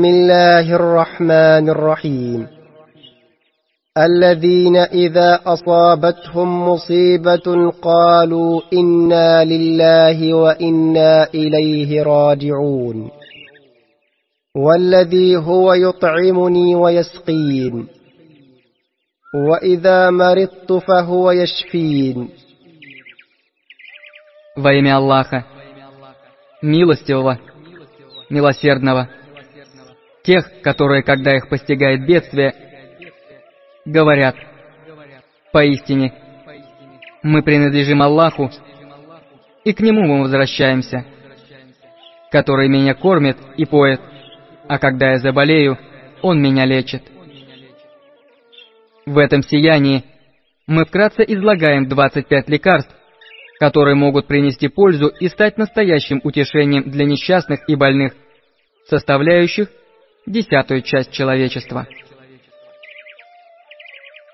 [0.00, 2.46] بسم الله الرحمن الرحيم
[3.98, 13.10] الذين إذا أصابتهم مصيبة قالوا إنا لله وإنا إليه راجعون
[14.54, 17.86] والذي هو يطعمني ويسقين
[19.34, 22.28] وإذا مرضت فهو يشفين
[24.56, 25.44] Во имя Аллаха,
[26.62, 27.38] милостивого,
[28.30, 29.06] милосердного,
[30.23, 32.53] тех, которые, когда их постигает бедствие,
[33.85, 34.35] говорят,
[35.51, 36.13] поистине,
[37.23, 38.49] мы принадлежим Аллаху,
[39.63, 41.05] и к Нему мы возвращаемся,
[42.31, 44.01] который меня кормит и поет,
[44.67, 45.77] а когда я заболею,
[46.21, 47.03] Он меня лечит.
[49.05, 50.03] В этом сиянии
[50.67, 52.95] мы вкратце излагаем 25 лекарств,
[53.59, 58.13] которые могут принести пользу и стать настоящим утешением для несчастных и больных,
[58.87, 59.69] составляющих
[60.25, 61.87] десятую часть человечества.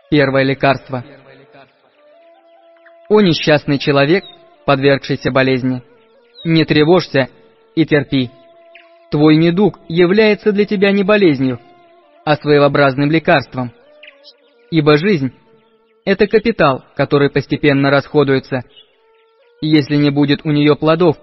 [0.09, 1.03] Первое лекарство.
[3.09, 4.23] О несчастный человек,
[4.65, 5.81] подвергшийся болезни,
[6.43, 7.29] не тревожься
[7.75, 8.31] и терпи.
[9.11, 11.59] Твой недуг является для тебя не болезнью,
[12.25, 13.71] а своеобразным лекарством.
[14.71, 15.33] Ибо жизнь–
[16.05, 18.63] это капитал, который постепенно расходуется–
[19.61, 21.17] если не будет у нее плодов,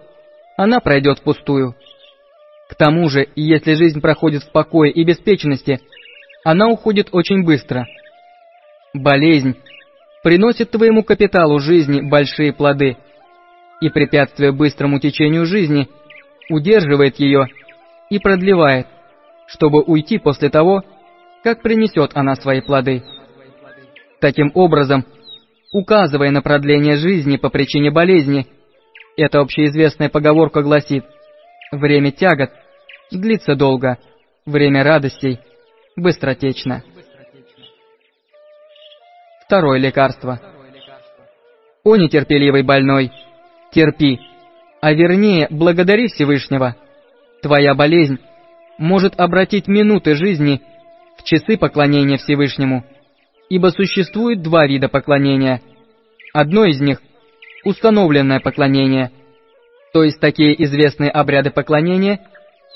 [0.57, 1.75] она пройдет впустую.
[2.69, 5.81] К тому же, если жизнь проходит в покое и беспечности,
[6.45, 7.87] она уходит очень быстро.
[8.95, 9.57] Болезнь
[10.23, 12.97] приносит твоему капиталу жизни большие плоды,
[13.81, 15.89] и препятствие быстрому течению жизни
[16.49, 17.47] удерживает ее
[18.09, 18.87] и продлевает,
[19.47, 20.83] чтобы уйти после того,
[21.43, 23.03] как принесет она свои плоды.
[24.21, 25.05] Таким образом,
[25.73, 28.47] указывая на продление жизни по причине болезни.
[29.17, 31.05] Эта общеизвестная поговорка гласит
[31.77, 32.51] «Время тягот
[33.11, 33.99] длится долго,
[34.47, 35.41] время радостей
[35.97, 36.83] быстротечно».
[39.47, 40.41] Второе лекарство.
[41.85, 43.13] О нетерпеливый больной,
[43.73, 44.19] терпи,
[44.81, 46.77] а вернее благодари Всевышнего.
[47.43, 48.19] Твоя болезнь
[48.79, 50.63] может обратить минуты жизни
[51.19, 52.85] в часы поклонения Всевышнему–
[53.49, 55.61] ибо существует два вида поклонения.
[56.33, 57.01] Одно из них–
[57.65, 59.11] установленное поклонение,
[59.95, 62.19] то есть такие известные обряды поклонения,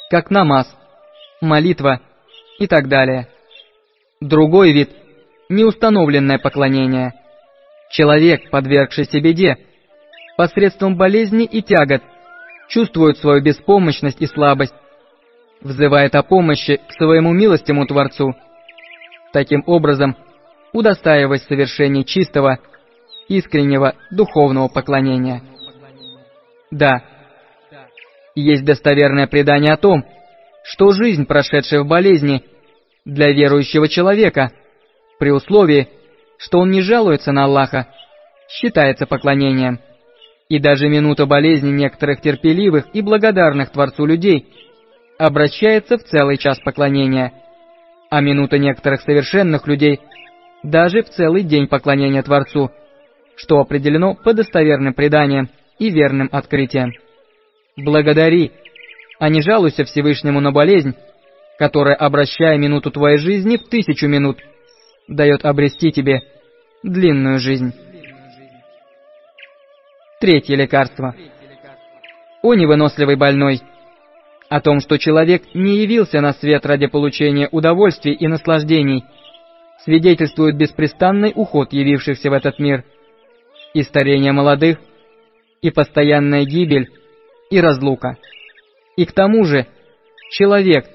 [0.08, 0.72] как намаз,
[1.40, 2.00] молитва
[2.60, 3.26] и так далее.
[4.20, 4.90] Другой вид–
[5.48, 7.14] неустановленное поклонение.
[7.90, 9.56] Человек, подвергшийся беде,
[10.36, 12.02] посредством болезни и тягот,
[12.68, 14.74] чувствует свою беспомощность и слабость,
[15.60, 18.36] взывает о помощи к своему милостиму Творцу.
[19.32, 20.16] Таким образом,
[20.72, 22.60] удостаиваясь совершения чистого,
[23.26, 25.42] искреннего духовного поклонения.
[26.70, 27.02] Да,
[28.34, 30.04] есть достоверное предание о том,
[30.64, 32.44] что жизнь, прошедшая в болезни,
[33.04, 34.52] для верующего человека,
[35.18, 35.88] при условии,
[36.38, 37.88] что он не жалуется на Аллаха,
[38.48, 39.80] считается поклонением.
[40.48, 44.46] И даже минута болезни некоторых терпеливых и благодарных Творцу людей
[45.18, 47.32] обращается в целый час поклонения,
[48.10, 50.00] а минута некоторых совершенных людей
[50.62, 52.70] даже в целый день поклонения Творцу,
[53.36, 56.92] что определено по достоверным преданиям и верным открытиям.
[57.76, 58.52] Благодари,
[59.18, 60.94] а не жалуйся Всевышнему на болезнь,
[61.58, 64.38] которая, обращая минуту твоей жизни в тысячу минут,
[65.06, 66.22] дает обрести тебе
[66.82, 67.72] длинную жизнь.
[70.20, 71.14] Третье лекарство.
[72.42, 73.60] О невыносливый больной!
[74.48, 79.04] О том, что человек не явился на свет ради получения удовольствий и наслаждений–
[79.84, 82.84] свидетельствует беспрестанный уход явившихся в этот мир,
[83.74, 84.78] и старение молодых,
[85.62, 86.88] и постоянная гибель,
[87.50, 88.16] и разлука.
[88.96, 89.66] И к тому же,
[90.30, 90.86] человек,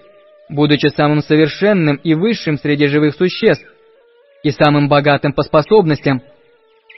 [0.50, 3.66] будучи самым совершенным и высшим среди живых существ,
[4.44, 6.22] и самым богатым по способностям,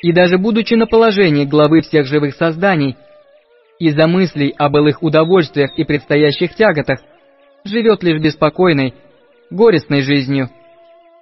[0.01, 2.95] и даже будучи на положении главы всех живых созданий,
[3.79, 6.99] из-за мыслей о былых удовольствиях и предстоящих тяготах,
[7.63, 8.93] живет лишь беспокойной,
[9.49, 10.49] горестной жизнью–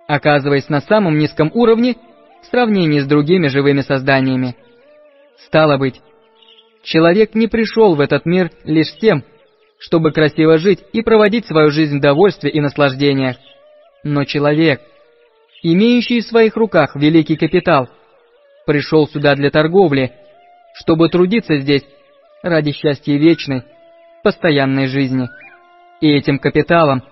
[0.08, 1.96] оказываясь на самом низком уровне
[2.42, 4.56] в сравнении с другими живыми созданиями.
[5.48, 6.02] Стало быть,
[6.84, 9.24] человек не пришел в этот мир лишь тем,
[9.80, 13.38] чтобы красиво жить и проводить свою жизнь в довольстве и наслаждениях.
[14.04, 14.82] Но человек,
[15.62, 17.90] имеющий в своих руках великий капитал,
[18.66, 20.12] пришел сюда для торговли,
[20.76, 21.84] чтобы трудиться здесь
[22.42, 23.64] ради счастья вечной,
[24.24, 25.28] постоянной жизни.
[26.02, 27.04] И этим капиталом,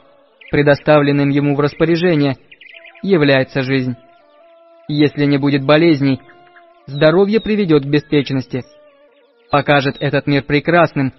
[0.52, 2.38] предоставленным ему в распоряжение–
[3.02, 3.96] является жизнь.
[4.88, 6.22] Если не будет болезней,
[6.86, 8.64] здоровье приведет к беспечности,
[9.52, 11.14] покажет этот мир прекрасным,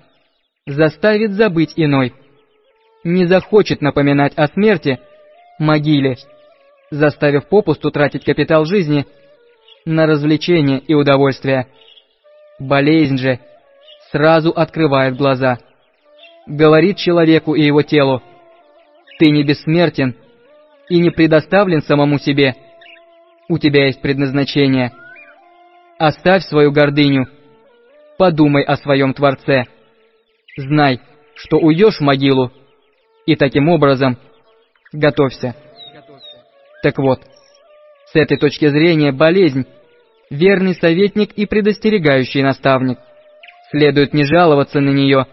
[0.66, 2.14] заставит забыть иной.
[3.04, 5.00] не захочет напоминать о смерти,
[5.58, 6.16] могиле,
[6.90, 9.06] заставив попусту тратить капитал жизни
[9.84, 11.66] на развлечения и удовольствия.
[12.60, 13.40] Болезнь же
[14.12, 15.58] сразу открывает глаза,
[16.46, 18.22] говорит человеку и его телу,
[19.18, 20.14] «Ты не бессмертен
[20.88, 22.54] и не предоставлен самому себе,
[23.48, 24.92] у тебя есть предназначение.
[25.98, 27.26] Оставь свою гордыню,
[28.18, 29.64] подумай о своем Творце,
[30.56, 31.00] знай,
[31.34, 32.52] что уйдешь в могилу,
[33.26, 34.18] и таким образом
[34.92, 35.54] готовься».
[36.82, 37.20] Так вот,
[38.06, 39.66] с этой точки зрения болезнь–
[40.30, 42.98] верный советник и предостерегающий наставник.
[43.70, 45.26] Следует не жаловаться на нее,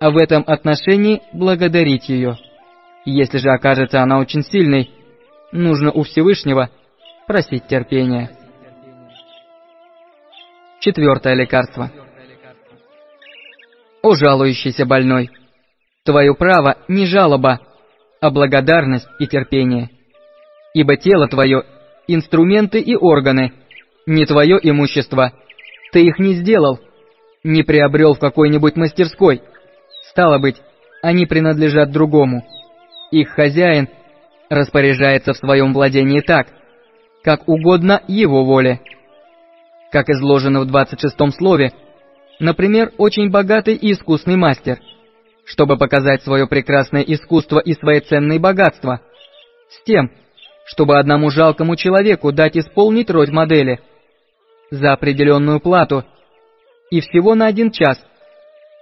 [0.00, 2.36] а в этом отношении благодарить ее.
[3.04, 4.90] Если же окажется она очень сильной,
[5.52, 6.70] нужно у Всевышнего
[7.26, 8.30] просить терпения.
[10.80, 11.90] Четвертое лекарство.
[14.02, 15.30] О жалующийся больной,
[16.04, 17.60] твое право не жалоба,
[18.20, 19.90] а благодарность и терпение
[20.74, 21.64] ибо тело твое—
[22.06, 23.52] инструменты и органы,
[24.06, 25.32] не твое имущество.
[25.92, 26.80] Ты их не сделал,
[27.44, 29.42] не приобрел в какой-нибудь мастерской.
[30.10, 30.56] Стало быть,
[31.02, 32.44] они принадлежат другому.
[33.10, 33.88] Их хозяин
[34.48, 36.48] распоряжается в своем владении так,
[37.22, 38.80] как угодно его воле.
[39.90, 41.72] Как изложено в 26 слове,
[42.40, 44.80] например, очень богатый и искусный мастер,
[45.44, 49.00] чтобы показать свое прекрасное искусство и свои ценные богатства,
[49.68, 50.10] с тем,
[50.66, 53.80] чтобы одному жалкому человеку дать исполнить роль модели.
[54.70, 56.04] За определенную плату.
[56.90, 58.00] И всего на один час.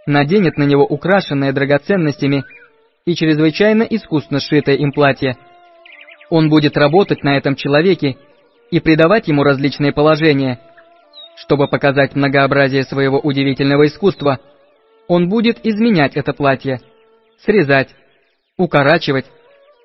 [0.06, 2.44] Наденет на него украшенное драгоценностями
[3.06, 5.38] и чрезвычайно искусно сшитое им платье.
[6.28, 8.16] Он будет работать на этом человеке
[8.70, 10.60] и придавать ему различные положения.
[11.40, 14.40] Чтобы показать многообразие своего удивительного искусства,
[15.06, 16.81] он будет изменять это платье,
[17.38, 17.94] срезать,
[18.56, 19.26] укорачивать,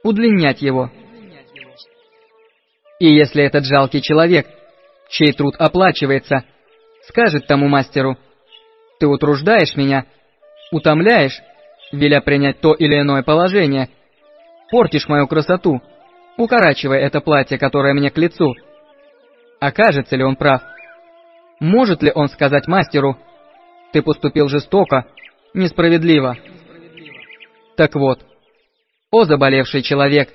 [0.04, 0.92] удлинять его.
[3.00, 4.48] И если этот жалкий человек,
[5.10, 6.44] чей труд оплачивается,
[7.08, 8.18] скажет тому мастеру,
[9.00, 10.06] «Ты утруждаешь меня,
[10.72, 11.40] утомляешь,
[11.92, 13.90] веля принять то или иное положение,
[14.72, 15.82] портишь мою красоту,
[16.38, 18.56] укорачивая это платье, которое мне к лицу»,
[19.60, 20.73] окажется ли он прав?
[21.64, 23.18] Может ли он сказать мастеру,
[23.94, 25.06] «Ты поступил жестоко,
[25.54, 26.36] несправедливо»?
[27.78, 28.20] Так вот,
[29.12, 30.28] о заболевший человек,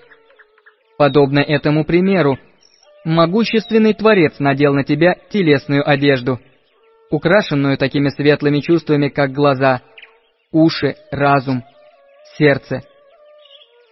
[0.97, 2.39] подобно этому примеру,
[3.05, 6.41] могущественный Творец надел на тебя телесную одежду,
[7.11, 9.83] украшенную такими светлыми чувствами, как глаза,
[10.51, 11.63] уши, разум,
[12.39, 12.81] сердце.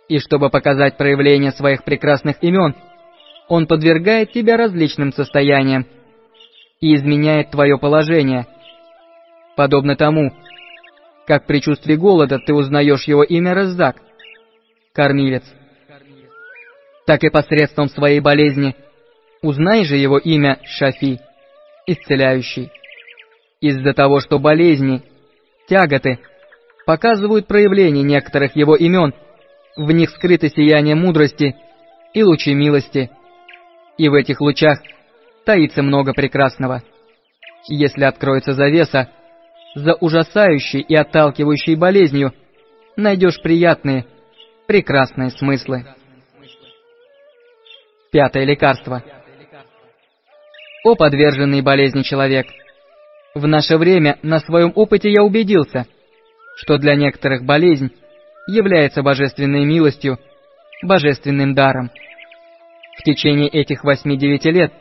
[0.08, 2.74] И чтобы показать проявление своих прекрасных имен,
[3.48, 5.86] Он подвергает тебя различным состояниям
[6.80, 8.46] и изменяет твое положение,
[9.56, 10.32] подобно тому,
[11.26, 13.96] как при чувстве голода ты узнаешь его имя Раззак,
[14.92, 15.44] кормилец,
[17.06, 18.74] так и посредством своей болезни–
[19.42, 21.20] Узнай же его имя Шафи,
[21.86, 22.72] исцеляющий.
[23.60, 25.02] Из-за того, что болезни,
[25.68, 26.18] тяготы
[26.84, 29.14] показывают проявление некоторых его имен,
[29.76, 31.54] в них скрыто сияние мудрости
[32.14, 33.10] и лучи милости,
[33.98, 34.80] и в этих лучах
[35.46, 36.82] таится много прекрасного.
[37.68, 39.08] Если откроется завеса,
[39.74, 42.34] за ужасающей и отталкивающей болезнью
[42.96, 44.06] найдешь приятные,
[44.66, 45.86] прекрасные смыслы.
[48.12, 49.02] Пятое лекарство–
[50.86, 52.46] о подверженный болезни человек!
[53.34, 55.84] В наше время на своем опыте я убедился,
[56.58, 57.90] что для некоторых болезнь
[58.46, 60.16] является божественной милостью,
[60.84, 61.90] божественным даром.
[63.00, 64.72] В течение этих восьми-девяти лет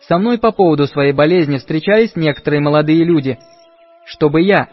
[0.00, 3.38] со мной по поводу своей болезни встречались некоторые молодые люди,
[4.06, 4.68] чтобы я,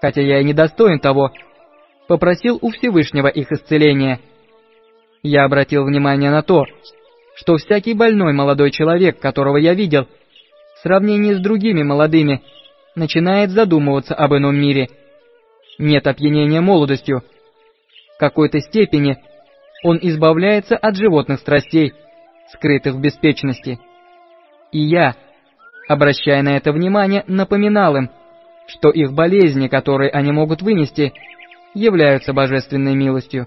[0.00, 1.30] хотя я и не достоин того,
[2.08, 4.20] попросил у Всевышнего их исцеления.
[5.22, 6.64] Я обратил внимание на то,
[7.36, 10.06] что всякий больной молодой человек, которого я видел,
[10.76, 12.42] в сравнении с другими молодыми,
[12.94, 14.88] начинает задумываться об ином мире.
[15.78, 17.22] Нет опьянения молодостью.
[18.14, 19.18] В какой-то степени
[19.82, 21.92] он избавляется от животных страстей,
[22.52, 23.78] скрытых в беспечности.
[24.74, 25.14] И я,
[25.88, 28.10] обращая на это внимание, напоминал им,
[28.66, 31.12] что их болезни, которые они могут вынести,
[31.74, 33.46] являются божественной милостью.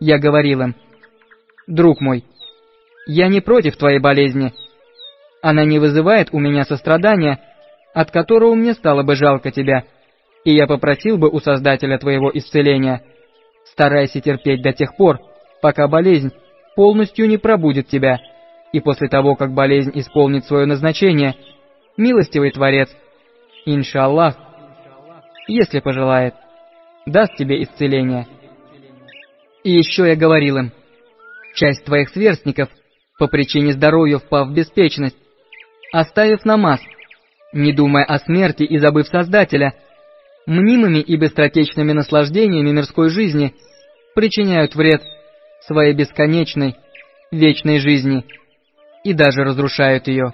[0.00, 0.74] Я говорил им,
[1.66, 2.24] «Друг мой,
[3.06, 4.54] я не против твоей болезни.
[5.42, 7.40] Она не вызывает у меня сострадания,
[7.92, 9.84] от которого мне стало бы жалко тебя,
[10.44, 13.02] и я попросил бы у Создателя твоего исцеления.
[13.66, 15.18] Старайся терпеть до тех пор,
[15.60, 16.32] пока болезнь
[16.76, 18.20] полностью не пробудет тебя,
[18.74, 21.36] и после того, как болезнь исполнит свое назначение,
[21.96, 22.90] милостивый Творец,
[23.66, 24.34] иншаллах,
[25.46, 26.34] если пожелает,
[27.06, 28.26] даст тебе исцеление.
[29.62, 30.72] И еще я говорил им,
[31.54, 32.68] часть твоих сверстников,
[33.16, 35.16] по причине здоровья впав в беспечность,
[35.92, 36.80] оставив намаз,
[37.52, 39.74] не думая о смерти и забыв Создателя,
[40.46, 43.54] мнимыми и быстротечными наслаждениями мирской жизни
[44.16, 45.00] причиняют вред
[45.60, 46.74] своей бесконечной,
[47.30, 48.24] вечной жизни
[49.04, 50.32] и даже разрушают ее.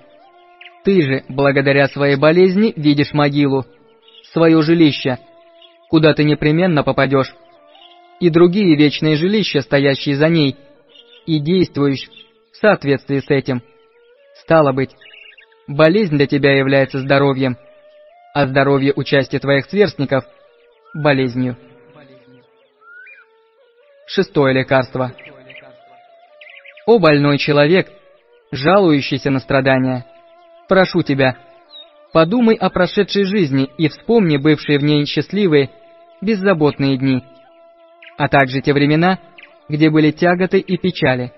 [0.85, 3.67] Ты же, благодаря своей болезни, видишь могилу,
[4.33, 5.19] свое жилище,
[5.91, 7.35] куда ты непременно попадешь,
[8.21, 10.57] и другие вечные жилища, стоящие за ней,
[11.27, 12.09] и действуешь
[12.53, 13.63] в соответствии с этим.
[14.43, 14.91] Стало быть,
[15.67, 17.57] болезнь для тебя является здоровьем,
[18.35, 20.25] а здоровье участия твоих сверстников–
[20.95, 21.57] болезнью.
[24.07, 25.13] Шестое лекарство.
[26.87, 27.91] О больной человек,
[28.53, 30.07] жалующийся на страдания,
[30.69, 31.37] прошу тебя,
[32.13, 35.71] подумай о прошедшей жизни и вспомни бывшие в ней счастливые,
[36.21, 37.23] беззаботные дни,
[38.17, 39.19] а также те времена,
[39.69, 41.33] где были тяготы и печали.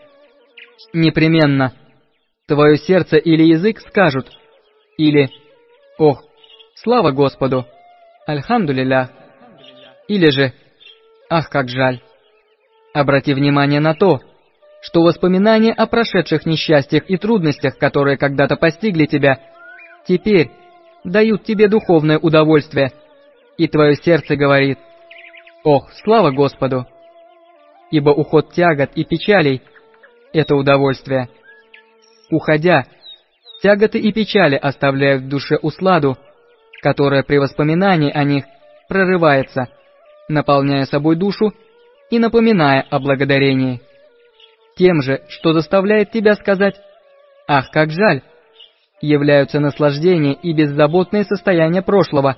[0.92, 1.72] Непременно–
[2.46, 4.30] твое сердце или язык скажут,
[4.98, 5.30] или
[5.98, 6.24] «Ох,
[6.74, 7.66] слава Господу!
[8.26, 9.10] Альхамдулилля!»
[10.08, 10.52] Или же
[11.30, 12.00] «Ах, как жаль!»
[12.92, 14.31] Обрати внимание на то, что
[14.94, 19.38] воспоминания о прошедших несчастьях и трудностях, которые когда-то постигли тебя,
[20.06, 20.50] теперь
[21.04, 22.92] дают тебе духовное удовольствие,
[23.58, 24.78] и твое сердце говорит
[25.64, 26.86] «Ох, слава Господу!»
[27.90, 29.62] Ибо уход тягот и печалей—
[30.32, 31.28] это удовольствие—
[32.32, 32.86] Уходя,
[33.62, 36.16] тяготы и печали оставляют в душе усладу,
[36.80, 38.44] которая при воспоминании о них
[38.88, 39.68] прорывается,
[40.30, 41.52] наполняя собой душу
[42.08, 43.82] и напоминая о благодарении.
[44.76, 46.80] Тем же, что заставляет тебя сказать
[47.46, 48.22] «Ах, как жаль!»
[49.00, 52.36] являются наслаждение и беззаботное состояние прошлого,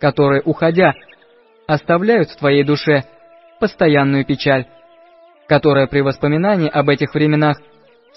[0.00, 0.92] которые, уходя,
[1.66, 3.04] оставляют в твоей душе
[3.60, 4.66] постоянную печаль,
[5.46, 7.58] которая при воспоминании об этих временах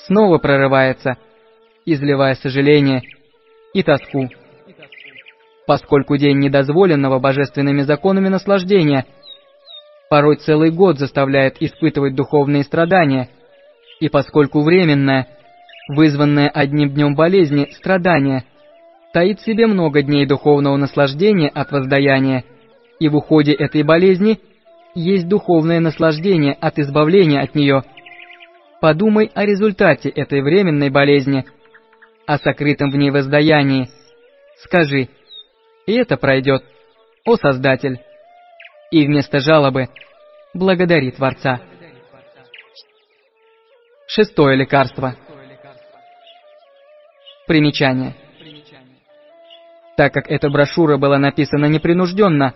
[0.08, 1.18] снова прорывается,
[1.86, 3.04] изливая сожаление
[3.74, 4.28] и тоску.
[5.68, 9.06] Поскольку день недозволенного божественными законами наслаждения
[10.10, 13.30] порой целый год заставляет испытывать духовные страдания,
[14.00, 15.28] и поскольку временное,
[15.90, 18.44] вызванное одним днем болезни, страдание,
[19.14, 22.44] таит в себе много дней духовного наслаждения от воздаяния,
[23.00, 24.40] и в уходе этой болезни
[24.96, 27.84] есть духовное наслаждение от избавления от нее–
[28.80, 31.46] Подумай о результате этой временной болезни,
[32.28, 33.90] о сокрытом в ней воздаянии.
[34.58, 35.10] Скажи,
[35.88, 36.64] и это пройдет,
[37.26, 38.00] о Создатель.
[38.92, 39.88] И вместо жалобы
[40.54, 41.60] благодари Творца.
[44.08, 45.16] Шестое лекарство.
[47.48, 48.16] Примечание.
[49.96, 52.54] Так как эта брошюра была написана непринужденно,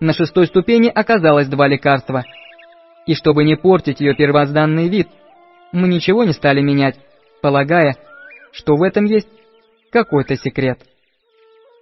[0.00, 2.24] на шестой ступени оказалось два лекарства.
[3.06, 5.08] И чтобы не портить ее первозданный вид–
[5.72, 6.96] мы ничего не стали менять,
[7.40, 7.96] полагая,
[8.52, 9.28] что в этом есть
[9.90, 10.78] какой-то секрет.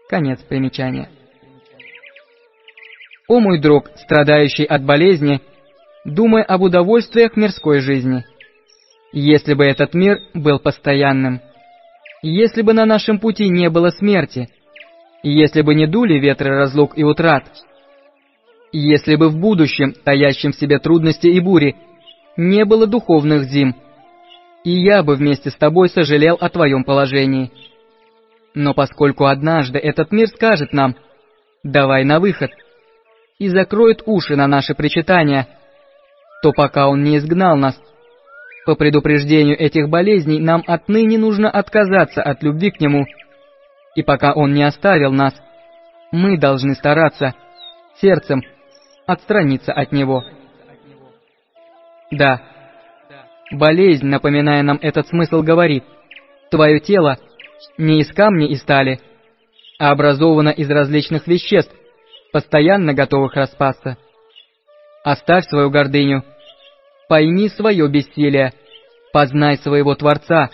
[0.08, 1.10] Конец примечания.
[3.28, 5.40] О мой друг, страдающий от болезни,
[6.04, 8.24] думай об удовольствиях мирской жизни.
[9.12, 11.40] Если бы этот мир был постоянным,
[12.22, 14.48] если бы на нашем пути не было смерти,
[15.22, 17.44] если бы не дули ветры разлук и утрат,
[18.72, 21.76] если бы в будущем, таящем в себе трудности и бури,
[22.36, 23.74] не было духовных зим,
[24.64, 27.50] и я бы вместе с тобой сожалел о твоем положении.
[28.54, 30.96] Но поскольку однажды этот мир скажет нам
[31.64, 32.50] «давай на выход»
[33.38, 35.48] и закроет уши на наши причитания,
[36.42, 37.80] то пока он не изгнал нас,
[38.70, 43.04] по предупреждению этих болезней нам отныне нужно отказаться от любви к нему,
[43.96, 45.34] и пока он не оставил нас,
[46.12, 47.34] мы должны стараться
[48.00, 48.44] сердцем
[49.06, 50.22] отстраниться от него.
[52.12, 52.42] Да,
[53.50, 55.82] болезнь, напоминая нам этот смысл, говорит,
[56.52, 57.18] твое тело
[57.76, 59.00] не из камня и стали,
[59.80, 61.74] а образовано из различных веществ,
[62.32, 63.96] постоянно готовых распасться.
[65.02, 66.22] Оставь свою гордыню,
[67.10, 68.52] пойми свое бессилие,
[69.12, 70.48] познай своего Творца,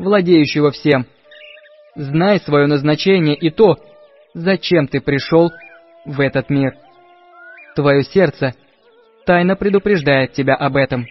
[0.00, 1.06] владеющего всем.
[1.94, 3.76] Знай свое назначение и то,
[4.34, 5.52] зачем ты пришел
[6.04, 6.74] в этот мир.
[7.76, 8.54] Твое сердце—
[9.24, 11.06] тайно предупреждает тебя об этом.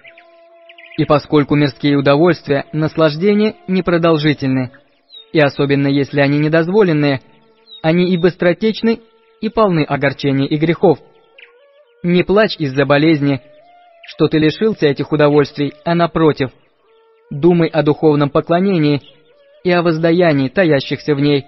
[0.98, 4.72] И поскольку мирские удовольствия, наслаждения непродолжительны,
[5.32, 7.22] и особенно если они недозволенные,
[7.82, 9.00] они и быстротечны,
[9.40, 11.00] и полны огорчений и грехов.
[12.04, 13.42] Не плачь из-за болезни,
[14.10, 16.50] что ты лишился этих удовольствий, а напротив,
[17.30, 19.02] думай о духовном поклонении
[19.64, 21.46] и о воздаянии, таящихся в ней,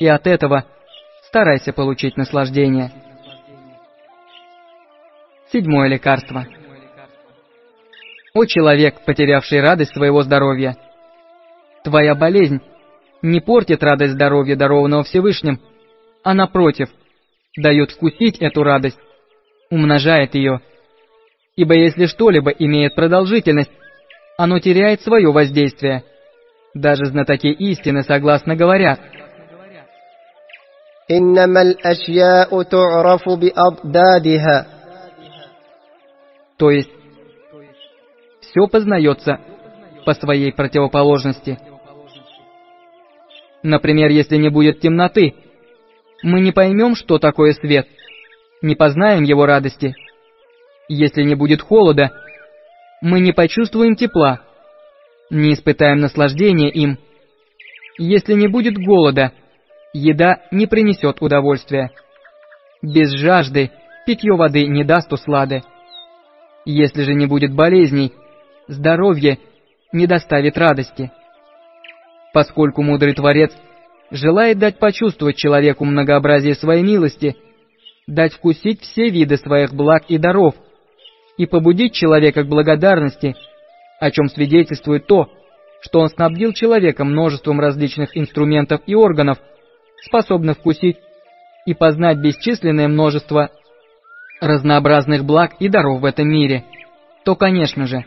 [0.00, 0.64] и от этого
[1.28, 2.90] старайся получить наслаждение.
[5.52, 6.46] Седьмое лекарство.
[8.34, 10.76] О человек, потерявший радость своего здоровья!
[11.84, 12.60] Твоя болезнь
[13.22, 15.60] не портит радость здоровья, дарованного Всевышним,
[16.24, 16.88] а напротив,
[17.56, 18.98] дает вкусить эту радость,
[19.70, 20.60] умножает ее
[21.58, 23.72] ибо если что-либо имеет продолжительность,
[24.36, 26.04] оно теряет свое воздействие.
[26.72, 29.00] Даже знатоки истины согласно говорят.
[36.58, 36.90] То есть,
[38.40, 39.40] все познается
[40.06, 41.58] по своей противоположности.
[43.64, 45.34] Например, если не будет темноты,
[46.22, 47.88] мы не поймем, что такое свет,
[48.62, 49.96] не познаем его радости—
[50.88, 52.10] если не будет холода,
[53.02, 54.40] мы не почувствуем тепла,
[55.30, 56.98] не испытаем наслаждения им.
[57.98, 59.32] Если не будет голода,
[59.92, 61.90] еда не принесет удовольствия.
[62.80, 63.70] Без жажды
[64.06, 65.62] питье воды не даст услады.
[66.64, 68.12] Если же не будет болезней,
[68.66, 69.38] здоровье
[69.92, 71.10] не доставит радости.
[72.32, 73.52] Поскольку мудрый Творец
[74.10, 77.36] желает дать почувствовать человеку многообразие своей милости,
[78.06, 80.54] дать вкусить все виды своих благ и даров,
[81.38, 83.34] и побудить человека к благодарности,
[84.00, 85.30] о чем свидетельствует то,
[85.80, 89.38] что он снабдил человека множеством различных инструментов и органов,
[90.04, 90.98] способных вкусить
[91.64, 93.50] и познать бесчисленное множество
[94.40, 96.64] разнообразных благ и даров в этом мире,
[97.24, 98.04] то, конечно же,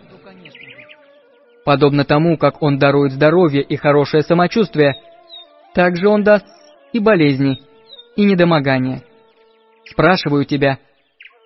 [1.63, 4.95] подобно тому, как он дарует здоровье и хорошее самочувствие,
[5.73, 6.45] также он даст
[6.91, 7.59] и болезни,
[8.17, 9.03] и недомогания.
[9.85, 10.79] Спрашиваю тебя,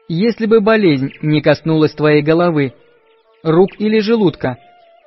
[0.08, 2.74] если бы болезнь не коснулась твоей головы,
[3.44, 4.58] рук или желудка,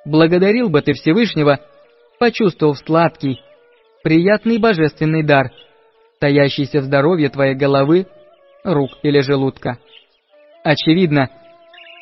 [0.05, 1.61] благодарил бы ты Всевышнего,
[2.19, 3.41] почувствовав сладкий,
[4.03, 5.53] приятный божественный дар,
[6.19, 8.07] таящийся в здоровье твоей головы,
[8.65, 9.79] рук или желудка.
[10.65, 11.31] Очевидно,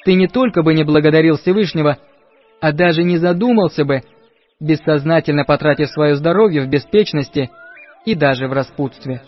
[0.05, 1.99] ты не только бы не благодарил Всевышнего,
[2.61, 4.03] а даже не задумался бы,
[4.61, 7.51] бессознательно потратив свое здоровье в беспечности
[8.07, 9.23] и даже в распутстве.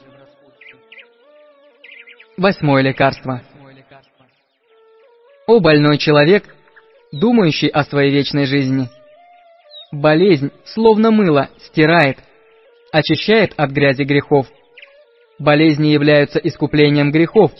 [2.36, 3.42] Восьмое лекарство.
[5.48, 6.44] О больной человек,
[7.10, 8.90] думающий о своей вечной жизни.
[9.90, 12.18] Болезнь, словно мыло, стирает,
[12.92, 14.46] очищает от грязи грехов.
[15.38, 17.50] Болезни являются искуплением грехов,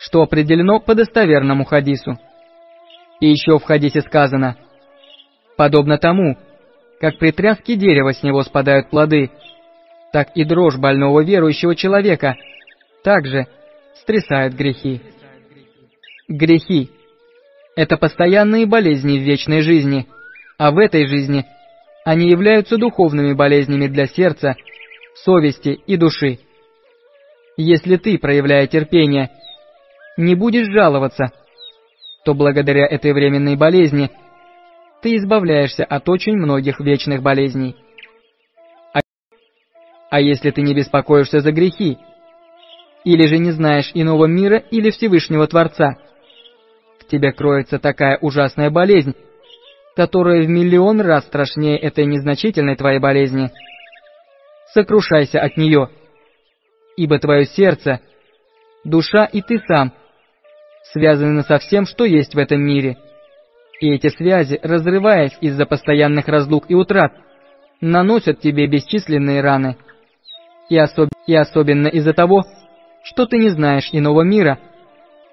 [0.00, 2.18] что определено по достоверному хадису.
[3.20, 4.56] И еще в хадисе сказано,
[5.56, 6.36] подобно тому,
[7.00, 9.30] как при тряске дерева с него спадают плоды,
[10.12, 12.34] так и дрожь больного верующего человека
[13.04, 13.46] также
[14.02, 15.00] стрясает грехи.
[16.26, 16.90] Грехи–
[17.80, 20.06] это постоянные болезни в вечной жизни,
[20.58, 21.46] а в этой жизни
[22.04, 24.54] они являются духовными болезнями для сердца,
[25.14, 26.40] совести и души.
[27.56, 29.30] Если ты, проявляя терпение,
[30.18, 31.32] не будешь жаловаться,
[32.26, 34.10] то благодаря этой временной болезни
[35.00, 37.76] ты избавляешься от очень многих вечных болезней.
[38.92, 39.00] А,
[40.10, 41.96] а если ты не беспокоишься за грехи,
[43.04, 45.96] или же не знаешь иного мира или Всевышнего Творца,
[47.10, 49.14] в тебе кроется такая ужасная болезнь,
[49.96, 53.50] которая в миллион раз страшнее этой незначительной твоей болезни.
[54.72, 55.90] Сокрушайся от нее
[56.96, 58.00] ибо твое сердце,
[58.84, 59.92] душа и ты сам
[60.92, 62.98] связаны со всем, что есть в этом мире.
[63.80, 67.12] И эти связи, разрываясь из-за постоянных разлук и утрат,
[67.80, 69.78] наносят тебе бесчисленные раны.
[70.68, 71.08] И, особ...
[71.26, 72.42] и особенно из-за того,
[73.02, 74.58] что ты не знаешь иного мира,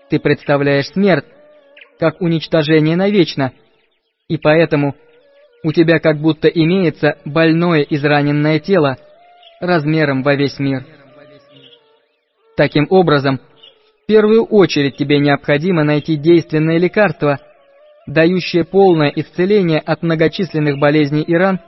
[0.09, 1.25] ты представляешь смерть
[1.99, 3.51] как уничтожение навечно,
[4.27, 4.95] и поэтому
[5.63, 8.97] у тебя как будто имеется больное израненное тело
[9.59, 10.85] размером во весь мир.
[12.55, 13.39] Таким образом,
[14.03, 17.39] в первую очередь тебе необходимо найти действенное лекарство,
[18.05, 21.59] дающее полное исцеление от многочисленных болезней и ран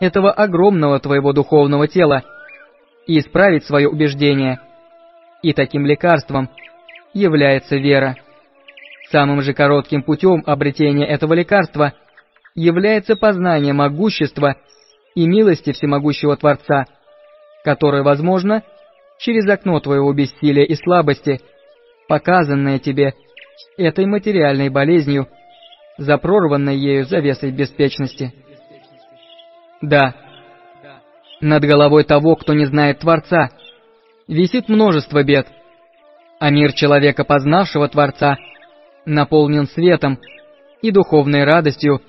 [0.00, 2.22] этого огромного твоего духовного тела,
[3.06, 4.60] и исправить свое убеждение.
[5.42, 6.48] И таким лекарством
[7.12, 8.16] является вера.
[9.10, 11.92] Самым же коротким путем обретения этого лекарства
[12.54, 14.56] является познание могущества
[15.14, 16.86] и милости всемогущего Творца,
[17.64, 18.62] которое возможно
[19.18, 21.40] через окно твоего бессилия и слабости,
[22.08, 23.14] показанное тебе
[23.76, 25.28] этой материальной болезнью,
[25.98, 28.32] запрорванной ею завесой беспечности.
[29.80, 30.14] Да,
[31.40, 33.50] над головой того, кто не знает Творца,
[34.26, 35.46] висит множество бед,
[36.40, 38.36] а мир человека, познавшего Творца,
[39.06, 40.18] наполнен светом
[40.82, 42.00] и духовной радостью,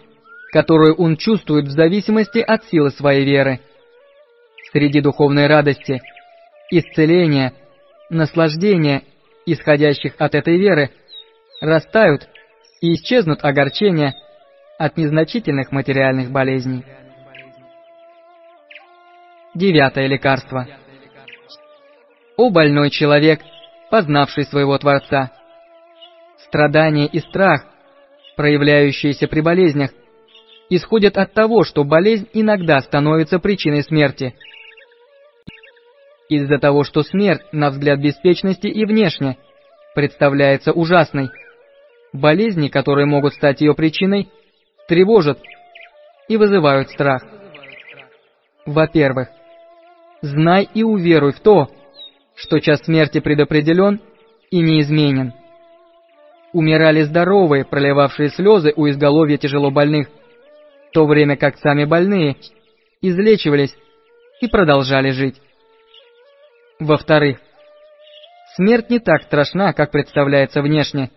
[0.51, 3.59] которую он чувствует в зависимости от силы своей веры.
[4.71, 6.01] Среди духовной радости–
[6.71, 7.53] исцеления,
[8.09, 9.03] наслаждения,
[9.45, 10.91] исходящих от этой веры,
[11.61, 12.27] растают
[12.81, 14.13] и исчезнут огорчения,
[14.77, 16.83] от незначительных материальных болезней.
[19.53, 20.67] Девятое лекарство.
[22.35, 23.39] О больной человек,
[23.89, 25.31] познавший своего Творца!
[26.47, 27.65] Страдания и страх,
[28.35, 29.91] проявляющиеся при болезнях,
[30.69, 34.35] исходят от того, что болезнь иногда становится причиной смерти.
[36.27, 39.37] Из-за того, что смерть, на взгляд беспечности и внешне,
[39.93, 41.29] представляется ужасной,
[42.13, 44.29] болезни, которые могут стать ее причиной,
[44.87, 45.39] тревожат
[46.27, 47.23] и вызывают страх.
[48.65, 49.29] Во-первых,
[50.21, 51.69] знай и уверуй в то,
[52.35, 54.01] что час смерти предопределен
[54.49, 55.33] и неизменен.
[56.55, 60.07] Умирали здоровые, проливавшие слезы у изголовья тяжело больных,
[60.87, 62.37] в то время как сами больные
[63.01, 63.75] излечивались
[64.39, 65.35] и продолжали жить.
[66.79, 67.39] Во-вторых,
[68.55, 71.11] смерть не так страшна, как представляется внешне.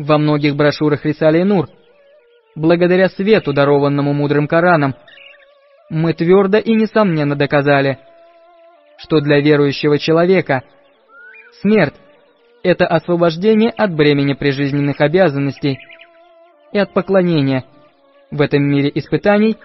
[0.00, 1.68] Во многих брошюрах Рисали Нур,
[2.56, 4.96] благодаря свету, дарованному мудрым Кораном,
[5.90, 8.00] мы твердо и несомненно доказали–
[8.96, 10.64] что для верующего человека
[11.62, 11.94] смерть–
[12.62, 15.78] это освобождение от бремени прижизненных обязанностей
[16.72, 17.64] и от поклонения
[18.30, 19.56] в этом мире испытаний,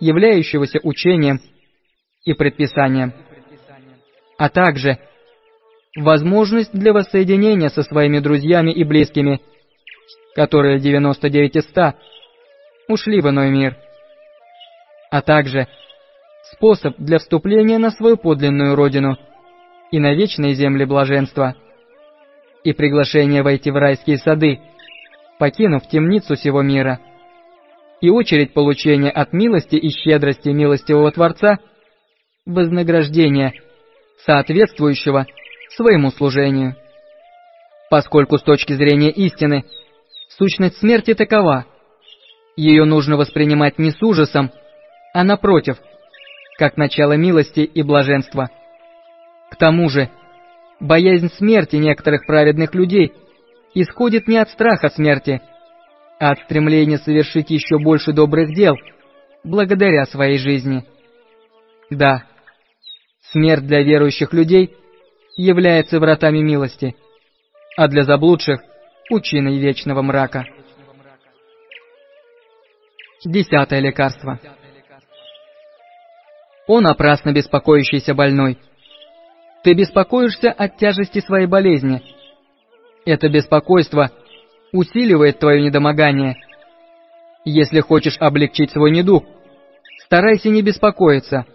[0.00, 1.40] являющегося учением
[2.24, 3.12] и предписанием,
[4.38, 4.98] а также
[5.96, 9.40] возможность для воссоединения со своими друзьями и близкими,
[10.34, 11.94] которые 99 из 100
[12.88, 13.76] ушли в иной мир,
[15.10, 15.68] а также–
[16.52, 19.16] способ для вступления на свою подлинную родину
[19.90, 21.54] и на вечные земли блаженства,
[22.64, 24.60] и приглашение войти в райские сады,
[25.38, 27.00] покинув темницу сего мира,
[28.00, 31.58] и очередь получения от милости и щедрости милостивого Творца,
[32.46, 33.52] вознаграждения,
[34.24, 35.26] соответствующего
[35.70, 36.76] своему служению.
[37.90, 39.64] Поскольку с точки зрения истины
[40.28, 41.66] сущность смерти такова,
[42.56, 44.50] ее нужно воспринимать не с ужасом,
[45.14, 45.78] а напротив–
[46.62, 48.50] как начало милости и блаженства.
[49.50, 50.10] К тому же,
[50.82, 53.12] боязнь смерти некоторых праведных людей
[53.74, 55.40] исходит не от страха смерти,
[56.18, 58.74] а от стремления совершить еще больше добрых дел
[59.44, 60.84] благодаря своей жизни.
[61.88, 62.24] Да,
[63.30, 64.76] смерть для верующих людей
[65.36, 66.94] является вратами милости,
[67.76, 68.60] а для заблудших–
[69.08, 70.44] пучиной вечного мрака.
[73.24, 74.38] Десятое лекарство–
[76.68, 78.56] о напрасно беспокоящийся больной!
[79.62, 82.02] Ты беспокоишься от тяжести своей болезни.
[83.04, 84.10] Это беспокойство
[84.72, 86.36] усиливает твое недомогание.
[87.44, 89.24] Если хочешь облегчить свой недуг,
[90.04, 91.46] старайся не беспокоиться.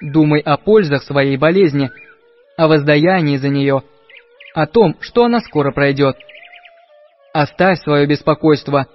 [0.00, 1.90] Думай о пользах своей болезни,
[2.56, 3.82] о воздаянии за нее,
[4.54, 6.16] о том, что она скоро пройдет.
[7.32, 8.86] Оставь свое беспокойство,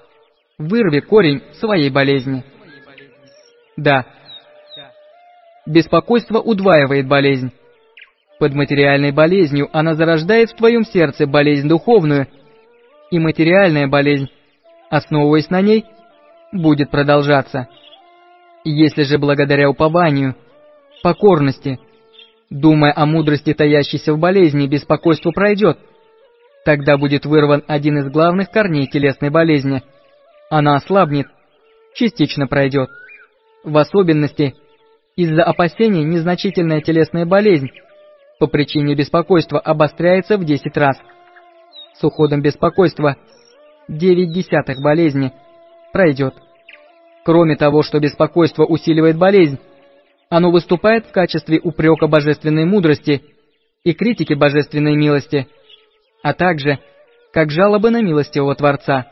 [0.58, 2.44] вырви корень своей болезни.
[3.78, 4.06] Да,
[5.68, 7.52] Беспокойство удваивает болезнь.
[8.39, 12.28] Под материальной болезнью она зарождает в твоем сердце болезнь духовную,
[13.10, 14.30] и материальная болезнь,
[14.89, 15.86] основываясь на ней,
[16.52, 17.67] будет продолжаться.
[18.63, 20.36] Если же благодаря упованию,
[21.04, 21.80] покорности,
[22.50, 25.80] думая о мудрости, таящейся в болезни, беспокойство пройдет,
[26.65, 29.84] тогда будет вырван один из главных корней телесной болезни.
[30.50, 31.28] Она ослабнет,
[31.95, 32.89] частично пройдет.
[33.63, 34.54] В особенности–
[35.15, 37.69] из-за опасений незначительная телесная болезнь
[38.39, 40.97] по причине беспокойства обостряется в 10 раз.
[41.93, 43.17] С уходом беспокойства
[43.88, 45.32] 9 десятых болезни
[45.91, 46.36] пройдет.
[47.26, 49.60] Кроме того, что беспокойство усиливает болезнь,
[50.30, 53.23] оно выступает в качестве упрека божественной мудрости
[53.84, 55.47] и критики божественной милости,
[56.21, 56.80] а также
[57.34, 59.08] как жалобы на милостивого Творца.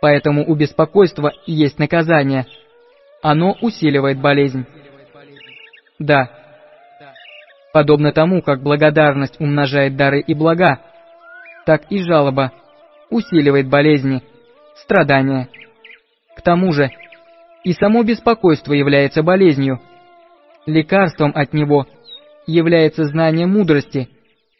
[0.00, 2.46] Поэтому у беспокойства есть наказание.
[3.22, 4.66] Оно усиливает болезнь.
[5.98, 6.43] Да.
[7.74, 10.78] Подобно тому, как благодарность умножает дары и блага,
[11.66, 12.52] так и жалоба
[13.10, 14.22] усиливает болезни,
[14.76, 15.48] страдания.
[16.36, 16.92] К тому же,
[17.64, 19.80] и само беспокойство является болезнью.
[20.66, 21.88] Лекарством от него
[22.46, 24.08] является знание мудрости,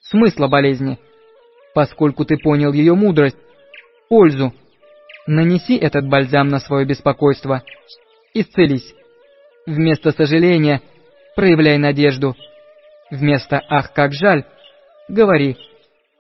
[0.01, 0.99] смысла болезни.
[1.73, 3.39] Поскольку ты понял ее мудрость,
[4.09, 4.53] пользу,
[5.29, 7.63] нанеси этот бальзам на свое беспокойство.
[8.35, 8.93] Исцелись.
[9.67, 10.83] Вместо сожаления–
[11.37, 12.35] проявляй надежду.
[13.11, 14.45] Вместо «ах, как жаль»
[15.09, 15.57] говори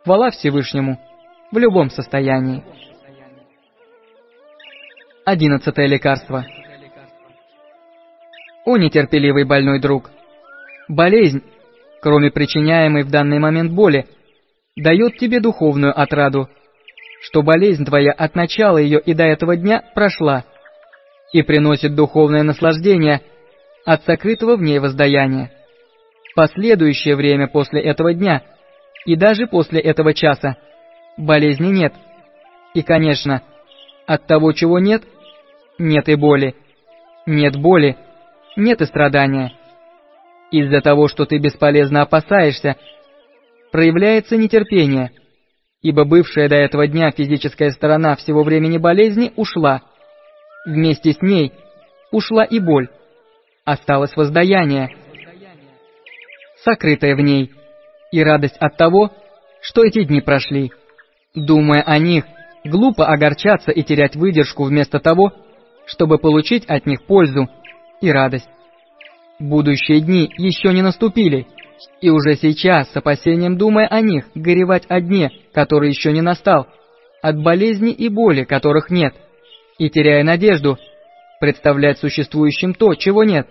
[0.04, 0.98] «хвала Всевышнему»
[1.50, 2.64] в любом состоянии.
[5.24, 6.44] Одиннадцатое лекарство.
[8.64, 10.10] О нетерпеливый больной друг!
[10.88, 11.42] Болезнь,
[12.02, 14.06] кроме причиняемой в данный момент боли,
[14.76, 16.48] дает тебе духовную отраду,
[17.22, 20.44] что болезнь твоя от начала ее и до этого дня прошла–
[21.34, 23.20] и приносит духовное наслаждение
[23.84, 25.50] от сокрытого в ней воздаяния.
[26.34, 28.42] Последующее время после этого дня
[29.06, 30.56] и даже после этого часа
[31.16, 31.94] болезни нет.
[32.74, 33.42] И, конечно,
[34.06, 35.04] от того, чего нет,
[35.78, 36.56] нет и боли.
[37.26, 37.96] Нет боли,
[38.56, 39.52] нет и страдания.
[40.50, 42.76] Из-за того, что ты бесполезно опасаешься,
[43.72, 45.10] проявляется нетерпение,
[45.82, 49.82] ибо бывшая до этого дня физическая сторона всего времени болезни ушла.
[50.66, 51.52] Вместе с ней
[52.10, 52.88] ушла и боль.
[53.64, 54.90] Осталось воздаяние,
[56.64, 57.52] сокрытое в ней,
[58.10, 59.10] и радость от того,
[59.60, 60.72] что эти дни прошли.
[61.34, 62.24] Думая о них,
[62.64, 65.32] глупо огорчаться и терять выдержку вместо того,
[65.86, 67.48] чтобы получить от них пользу
[68.00, 68.48] и радость.
[69.38, 71.46] Будущие дни еще не наступили,
[72.00, 76.68] и уже сейчас, с опасением думая о них, горевать о дне, который еще не настал,
[77.20, 79.14] от болезни и боли, которых нет,
[79.78, 80.78] и, теряя надежду,
[81.40, 83.48] представлять существующим то, чего нет.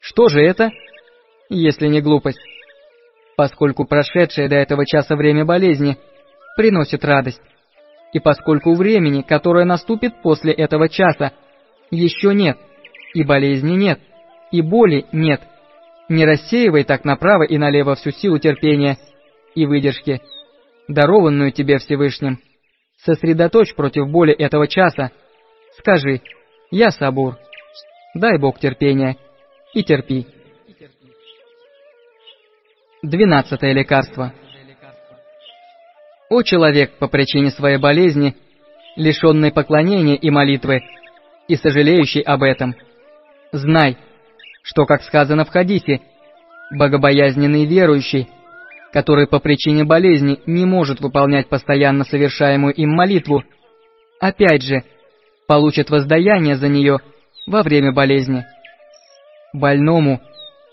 [0.00, 0.70] Что же это,
[1.56, 2.40] если не глупость?
[3.36, 5.98] Поскольку прошедшее до этого часа время болезни
[6.56, 7.40] приносит радость,
[8.12, 11.32] и поскольку времени, которое наступит после этого часа,
[11.90, 12.58] еще нет,
[13.14, 14.00] и болезни нет,
[14.50, 15.40] и боли нет.
[16.08, 18.98] Не рассеивай так направо и налево всю силу терпения
[19.54, 20.20] и выдержки,
[20.88, 22.38] дарованную тебе Всевышним.
[22.96, 25.12] Сосредоточь против боли этого часа.
[25.78, 26.20] Скажи,
[26.70, 27.38] я сабур.
[28.14, 29.16] Дай Бог терпения
[29.72, 30.26] и терпи.
[33.02, 34.34] Двенадцатое лекарство.
[36.28, 38.36] О человек по причине своей болезни,
[38.94, 40.82] лишенный поклонения и молитвы,
[41.48, 42.74] и сожалеющий об этом,
[43.52, 43.96] знай,
[44.62, 46.02] что, как сказано в хадисе,
[46.72, 48.28] богобоязненный верующий,
[48.92, 53.44] который по причине болезни не может выполнять постоянно совершаемую им молитву,
[54.20, 54.84] опять же,
[55.48, 56.98] получит воздаяние за нее
[57.46, 58.44] во время болезни.
[59.54, 60.20] Больному,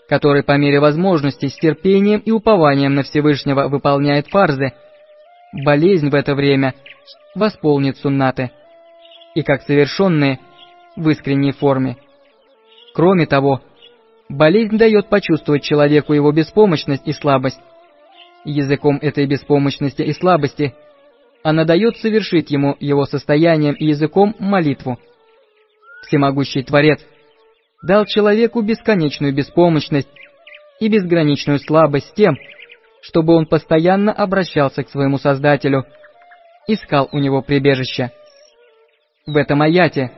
[0.08, 4.72] который по мере возможности с терпением и упованием на Всевышнего выполняет фарзы,
[5.52, 6.74] болезнь в это время
[7.34, 8.50] восполнит суннаты,
[9.34, 10.40] и как совершенные
[10.96, 11.96] в искренней форме.
[12.94, 13.60] Кроме того,
[14.28, 17.60] болезнь дает почувствовать человеку его беспомощность и слабость.
[18.44, 20.74] Языком этой беспомощности и слабости
[21.42, 24.98] она дает совершить ему его состоянием и языком молитву.
[26.02, 27.00] Всемогущий Творец
[27.83, 30.09] дал человеку бесконечную беспомощность
[30.79, 32.37] и безграничную слабость тем,
[33.01, 35.85] чтобы он постоянно обращался к своему Создателю,
[36.67, 38.11] искал у него прибежище.
[39.25, 40.11] В этом аяте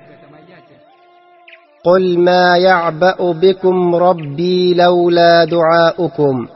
[1.85, 6.47] قل ما يعبأ بكم ربي لولا دعاؤكم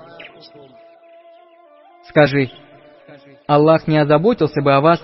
[2.10, 2.49] Скажи,
[3.45, 4.99] Аллах не озаботился бы о вас,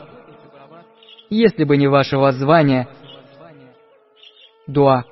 [1.29, 2.87] если бы не ваше воззвание.
[4.65, 5.03] Дуа.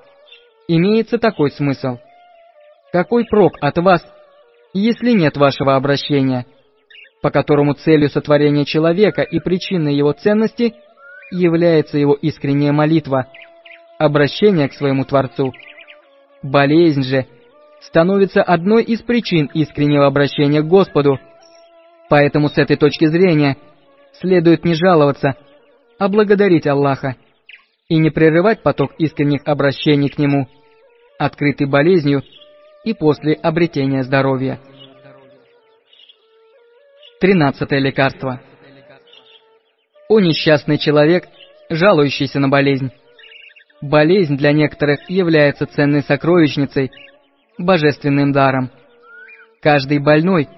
[0.68, 1.98] Имеется такой смысл.
[2.92, 4.04] Какой прок от вас,
[4.74, 6.46] если нет вашего обращения,
[7.22, 10.74] по которому целью сотворения человека и причиной его ценности
[11.30, 13.26] является его искренняя молитва–
[13.98, 15.52] обращение к своему Творцу.
[16.42, 17.26] Болезнь же
[17.80, 21.18] становится одной из причин искреннего обращения к Господу.
[22.08, 23.56] Поэтому с этой точки зрения
[24.20, 25.36] следует не жаловаться,
[25.98, 27.16] а благодарить Аллаха
[27.88, 30.46] и не прерывать поток искренних обращений к Нему,
[31.18, 32.22] открытый болезнью
[32.84, 34.60] и после обретения здоровья.
[37.20, 38.40] Тринадцатое лекарство.
[40.08, 41.24] О несчастный человек,
[41.68, 42.92] жалующийся на болезнь.
[43.80, 46.90] Болезнь для некоторых является ценной сокровищницей,
[47.58, 48.70] божественным даром.
[49.60, 50.48] Каждый больной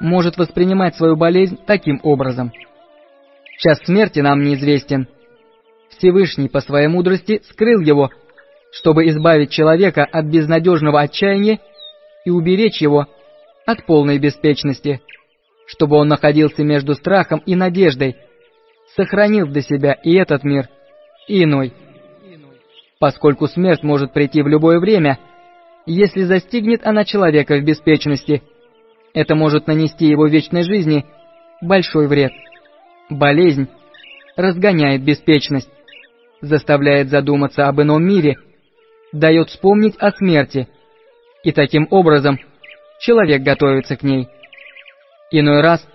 [0.00, 2.52] может воспринимать свою болезнь таким образом.
[3.58, 5.08] Час смерти нам неизвестен.
[5.88, 8.10] Всевышний по своей мудрости скрыл его,
[8.74, 11.60] чтобы избавить человека от безнадежного отчаяния
[12.24, 13.06] и уберечь его
[13.66, 15.00] от полной беспечности,
[15.66, 18.16] чтобы он находился между страхом и надеждой,
[18.96, 20.68] сохранив для себя и этот мир,
[21.28, 21.72] и иной
[23.04, 25.18] поскольку смерть может прийти в любое время,
[25.84, 28.42] если застигнет она человека в беспечности.
[29.12, 31.04] Это может нанести его вечной жизни
[31.60, 32.32] большой вред.
[33.10, 33.68] Болезнь
[34.36, 35.68] разгоняет беспечность,
[36.40, 38.38] заставляет задуматься об ином мире,
[39.14, 40.68] дает вспомнить о смерти,
[41.44, 42.38] и таким образом
[43.00, 44.28] человек готовится к ней.
[45.30, 45.86] Иной раз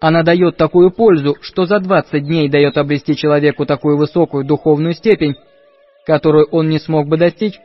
[0.00, 5.34] она дает такую пользу, что за 20 дней дает обрести человеку такую высокую духовную степень,
[6.06, 7.58] которую он не смог бы достичь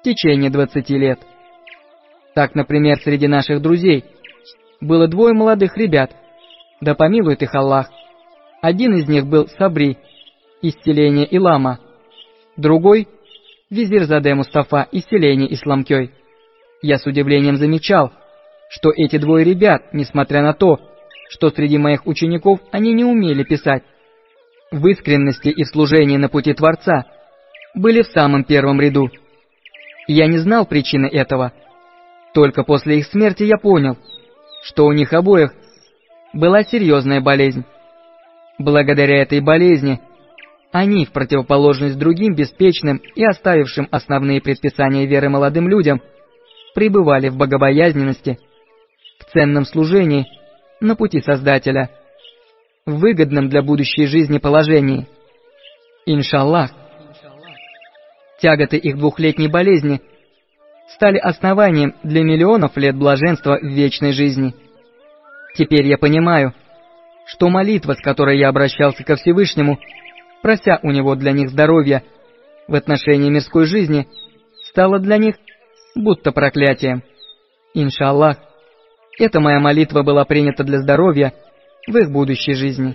[0.00, 1.18] в течение 20 лет.
[2.34, 4.04] Так, например, среди наших друзей
[4.80, 6.10] было двое молодых ребят,
[6.80, 7.88] да помилует их Аллах.
[8.60, 9.96] Один из них был Сабри,
[10.60, 11.78] исцеление Илама,
[12.56, 13.08] другой
[13.68, 16.12] Визир Заде Мустафа из селения Исламкёй.
[16.82, 18.12] Я с удивлением замечал,
[18.70, 20.78] что эти двое ребят, несмотря на то,
[21.30, 23.82] что среди моих учеников они не умели писать,
[24.70, 27.06] в искренности и служении на пути Творца
[27.74, 29.10] были в самом первом ряду.
[30.06, 31.52] Я не знал причины этого.
[32.34, 33.96] Только после их смерти я понял,
[34.62, 35.52] что у них обоих
[36.32, 37.64] была серьезная болезнь.
[38.58, 40.00] Благодаря этой болезни
[40.72, 46.02] они, в противоположность другим беспечным и оставившим основные предписания веры молодым людям,
[46.74, 48.38] пребывали в богобоязненности,
[49.18, 50.26] в ценном служении
[50.80, 51.90] на пути Создателя,
[52.84, 55.06] в выгодном для будущей жизни положении.
[56.04, 56.70] Иншаллах,
[58.40, 60.00] тяготы их двухлетней болезни
[60.94, 64.54] стали основанием для миллионов лет блаженства в вечной жизни.
[65.54, 66.54] Теперь я понимаю,
[67.26, 69.78] что молитва, с которой я обращался ко Всевышнему,
[70.46, 72.04] прося у него для них здоровья
[72.68, 74.06] в отношении мирской жизни,
[74.62, 75.34] стала для них
[75.96, 77.02] будто проклятием.
[77.74, 78.36] Иншаллах,
[79.18, 81.32] эта моя молитва была принята для здоровья
[81.88, 82.94] в их будущей жизни.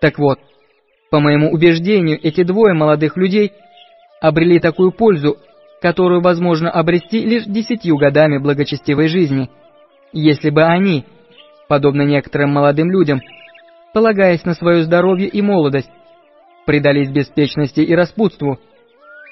[0.00, 0.40] Так вот,
[1.12, 3.52] по моему убеждению, эти двое молодых людей
[4.20, 5.36] обрели такую пользу,
[5.80, 9.48] которую возможно обрести лишь десятью годами благочестивой жизни,
[10.12, 11.04] если бы они,
[11.68, 13.20] подобно некоторым молодым людям,
[13.94, 15.90] полагаясь на свое здоровье и молодость,
[16.70, 18.60] предались беспечности и распутству,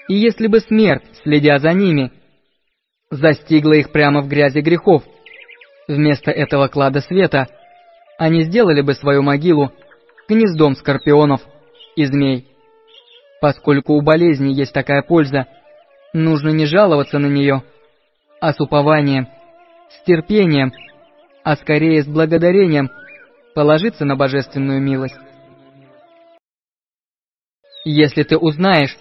[0.09, 2.11] и если бы смерть, следя за ними,
[3.13, 5.05] застигла их прямо в грязи грехов,
[5.87, 7.47] вместо этого клада света,
[8.19, 9.71] они сделали бы свою могилу
[10.29, 11.43] гнездом скорпионов
[11.95, 12.49] и змей.
[13.41, 15.47] Поскольку у болезни есть такая польза,
[16.13, 17.63] нужно не жаловаться на нее,
[18.41, 19.29] а с упованием,
[19.91, 20.73] с терпением,
[21.45, 22.91] а скорее с благодарением
[23.55, 25.28] положиться на божественную милость.
[27.91, 28.95] Если ты узнаешь,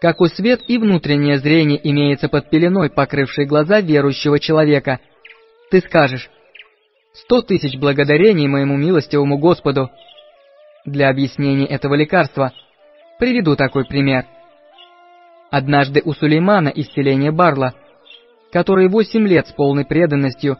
[0.00, 4.98] какой свет и внутреннее зрение имеется под пеленой, покрывшей глаза верующего человека,
[5.70, 6.28] ты скажешь
[7.12, 9.90] «Сто тысяч благодарений моему милостивому Господу».
[10.84, 12.52] Для объяснения этого лекарства
[13.20, 14.24] приведу такой пример.
[15.52, 17.74] Однажды у Сулеймана из селения Барла,
[18.50, 20.56] который восемь лет с полной преданностью,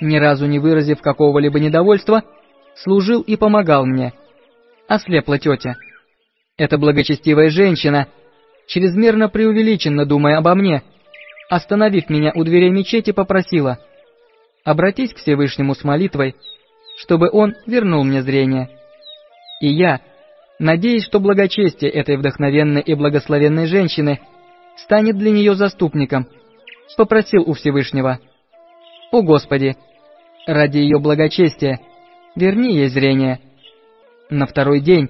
[0.00, 2.22] ни разу не выразив какого-либо недовольства,
[2.76, 4.14] служил и помогал мне,
[4.88, 5.76] ослепла тетя.
[6.56, 8.06] Эта благочестивая женщина,
[8.68, 10.82] чрезмерно преувеличенно думая обо мне,
[11.50, 13.78] остановив меня у дверей мечети, попросила
[14.64, 16.36] «Обратись к Всевышнему с молитвой,
[16.96, 18.70] чтобы он вернул мне зрение».
[19.60, 20.00] И я,
[20.60, 24.20] надеясь, что благочестие этой вдохновенной и благословенной женщины
[24.76, 26.28] станет для нее заступником,
[26.96, 28.20] попросил у Всевышнего
[29.10, 29.76] «О Господи,
[30.46, 31.80] ради ее благочестия,
[32.36, 33.40] верни ей зрение».
[34.30, 35.08] На второй день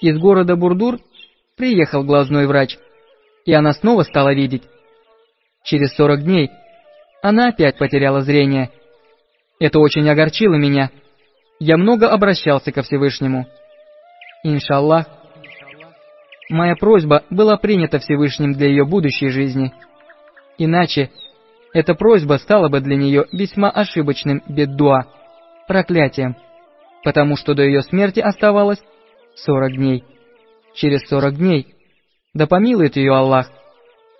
[0.00, 0.98] из города Бурдур
[1.56, 2.78] приехал глазной врач,
[3.44, 4.62] и она снова стала видеть.
[5.64, 6.50] Через сорок дней
[7.22, 8.70] она опять потеряла зрение.
[9.58, 10.90] Это очень огорчило меня.
[11.58, 13.46] Я много обращался ко Всевышнему.
[14.44, 15.06] Иншаллах,
[16.48, 19.72] моя просьба была принята Всевышним для ее будущей жизни.
[20.58, 21.10] Иначе
[21.72, 25.06] эта просьба стала бы для нее весьма ошибочным беддуа,
[25.66, 26.36] проклятием,
[27.02, 28.82] потому что до ее смерти оставалось
[29.44, 30.04] сорок дней.
[30.74, 31.74] Через сорок дней,
[32.34, 33.50] да помилует ее Аллах,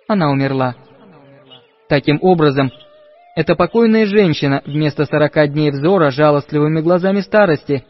[0.07, 0.75] она умерла.
[1.87, 2.71] Таким образом,
[3.35, 7.85] эта покойная женщина вместо сорока дней взора жалостливыми глазами старости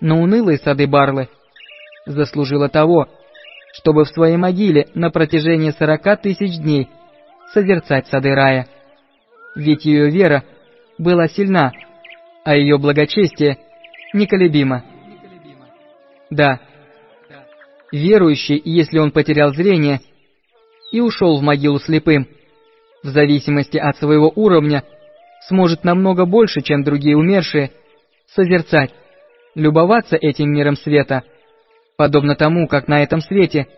[0.00, 1.28] на унылые сады Барлы
[2.06, 3.08] заслужила того,
[3.74, 6.88] чтобы в своей могиле на протяжении сорока тысяч дней
[7.52, 8.66] созерцать сады рая.
[9.56, 10.44] Ведь ее вера
[10.98, 11.72] была сильна,
[12.44, 13.58] а ее благочестие
[14.12, 14.84] неколебимо.
[16.30, 16.60] Да,
[17.94, 20.00] верующий, если он потерял зрение
[20.90, 22.26] и ушел в могилу слепым,
[23.02, 24.82] в зависимости от своего уровня,
[25.48, 27.70] сможет намного больше, чем другие умершие,
[28.26, 28.90] созерцать,
[29.54, 31.22] любоваться этим миром света,
[31.96, 33.68] подобно тому, как на этом свете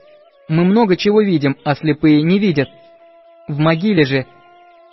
[0.49, 2.69] мы много чего видим, а слепые не видят.
[3.49, 4.27] В могиле же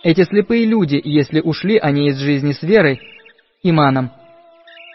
[0.03, 2.99] эти слепые люди, если ушли они из жизни с верой,
[3.61, 4.11] иманом,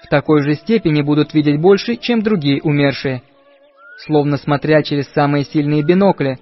[0.03, 3.23] в такой же степени будут видеть больше, чем другие умершие
[4.07, 6.39] словно смотря через самые сильные бинокли.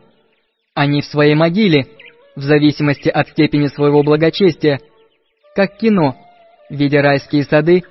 [0.75, 1.87] Они в своей могиле,
[2.35, 4.79] в зависимости от степени своего благочестия,
[5.55, 6.17] как кино,
[6.69, 7.83] видя райские сады,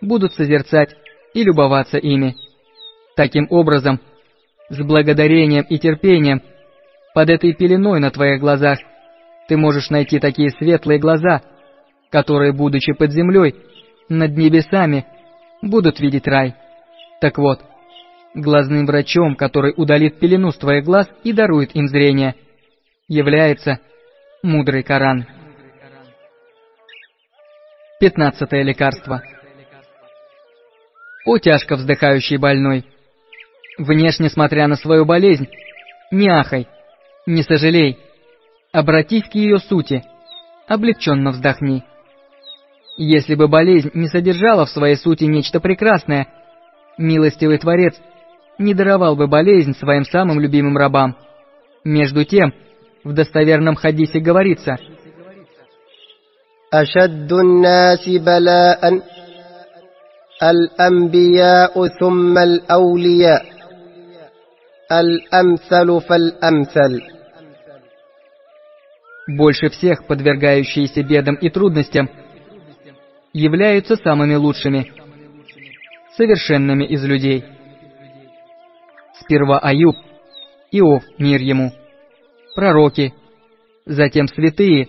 [0.00, 0.94] будут созерцать
[1.32, 2.34] и любоваться ими.
[3.16, 4.00] Таким образом,
[4.68, 6.42] с благодарением и терпением,
[7.14, 8.78] под этой пеленой на твоих глазах,
[9.46, 11.42] ты можешь найти такие светлые глаза,
[12.10, 13.54] которые, будучи под землей,
[14.08, 15.06] над небесами,
[15.62, 16.54] будут видеть рай.
[17.20, 17.60] Так вот,
[18.34, 22.34] глазным врачом, который удалит пелену с твоих глаз и дарует им зрение,
[23.08, 23.78] является
[24.42, 25.26] мудрый Коран.
[28.00, 29.22] Пятнадцатое лекарство.
[31.26, 32.84] О тяжко вздыхающий больной!
[33.78, 35.48] Внешне смотря на свою болезнь,
[36.10, 36.68] не ахай,
[37.26, 37.98] не сожалей,
[38.72, 40.04] обратись к ее сути,
[40.68, 41.82] облегченно вздохни.
[42.96, 46.28] Если бы болезнь не содержала в своей сути нечто прекрасное,
[46.98, 47.98] милостивый Творец
[48.58, 51.16] не даровал бы болезнь своим самым любимым рабам.
[51.84, 52.54] Между тем,
[53.02, 54.76] в достоверном хадисе говорится
[56.70, 59.02] «Ашаддун наси балаан
[60.40, 63.42] аль-амбияу сумма аль-аулия
[64.90, 67.02] аль-амсалу фаль-амсаль»
[69.26, 72.10] Больше всех подвергающиеся бедам и трудностям
[73.32, 74.92] являются самыми лучшими,
[76.16, 77.44] совершенными из людей.
[79.24, 79.96] Сперва Аюб,
[80.70, 81.72] Иов, мир ему,
[82.54, 83.14] пророки,
[83.86, 84.86] затем святые,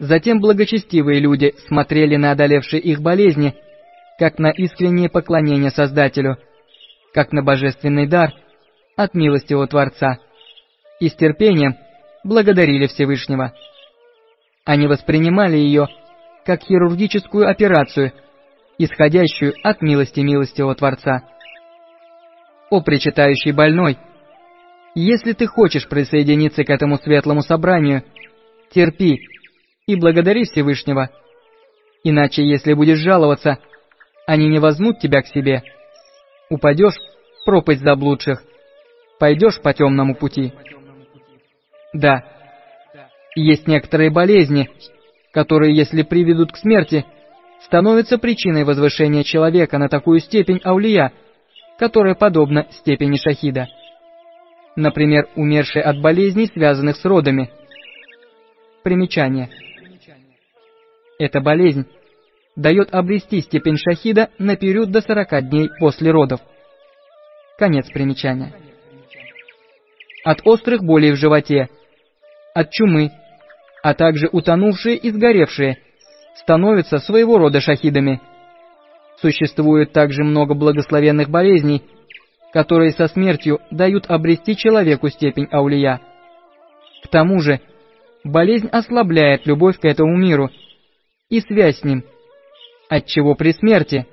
[0.00, 3.54] затем благочестивые люди смотрели на одолевшие их болезни,
[4.18, 6.38] как на искреннее поклонение Создателю,
[7.14, 8.32] как на божественный дар
[8.96, 10.18] от милости у Творца,
[10.98, 11.76] и с терпением
[12.24, 13.52] благодарили Всевышнего.
[14.64, 15.86] Они воспринимали ее
[16.44, 18.12] как хирургическую операцию,
[18.78, 21.28] исходящую от милости милостивого Творца.
[22.72, 23.98] О, причитающий больной!
[24.94, 28.02] Если ты хочешь присоединиться к этому светлому собранию,
[28.70, 29.28] терпи
[29.86, 31.10] и благодари Всевышнего.
[32.02, 33.58] Иначе, если будешь жаловаться,
[34.26, 35.62] они не возьмут тебя к себе.
[36.48, 38.42] Упадешь в пропасть заблудших,
[39.20, 40.54] пойдешь по темному пути.
[41.92, 42.24] Да,
[43.34, 44.70] есть некоторые болезни,
[45.30, 47.04] которые, если приведут к смерти,
[47.66, 51.12] становятся причиной возвышения человека на такую степень аулия,
[51.82, 53.66] которая подобна степени шахида.
[54.76, 57.50] Например, умерший от болезней, связанных с родами.
[58.84, 59.50] Примечание.
[61.18, 61.86] Эта болезнь
[62.54, 66.40] дает обрести степень шахида на период до 40 дней после родов.
[67.58, 68.52] Конец примечания.
[70.22, 71.68] От острых болей в животе,
[72.54, 73.10] от чумы,
[73.82, 75.78] а также утонувшие и сгоревшие,
[76.36, 78.20] становятся своего рода шахидами–
[79.22, 81.84] Существует также много благословенных болезней,
[82.52, 86.00] которые со смертью дают обрести человеку степень аулия.
[87.04, 87.60] К тому же,
[88.24, 90.50] болезнь ослабляет любовь к этому миру
[91.28, 92.02] и связь с ним,
[92.88, 94.06] отчего при смерти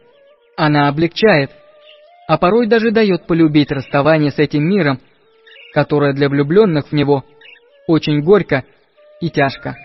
[0.55, 1.49] она облегчает,
[2.27, 4.99] а порой даже дает полюбить расставание с этим миром,
[5.73, 7.23] которое для влюбленных в него
[7.87, 8.63] очень горько
[9.21, 9.75] и тяжко.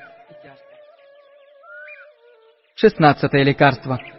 [2.75, 3.99] Шестнадцатое лекарство–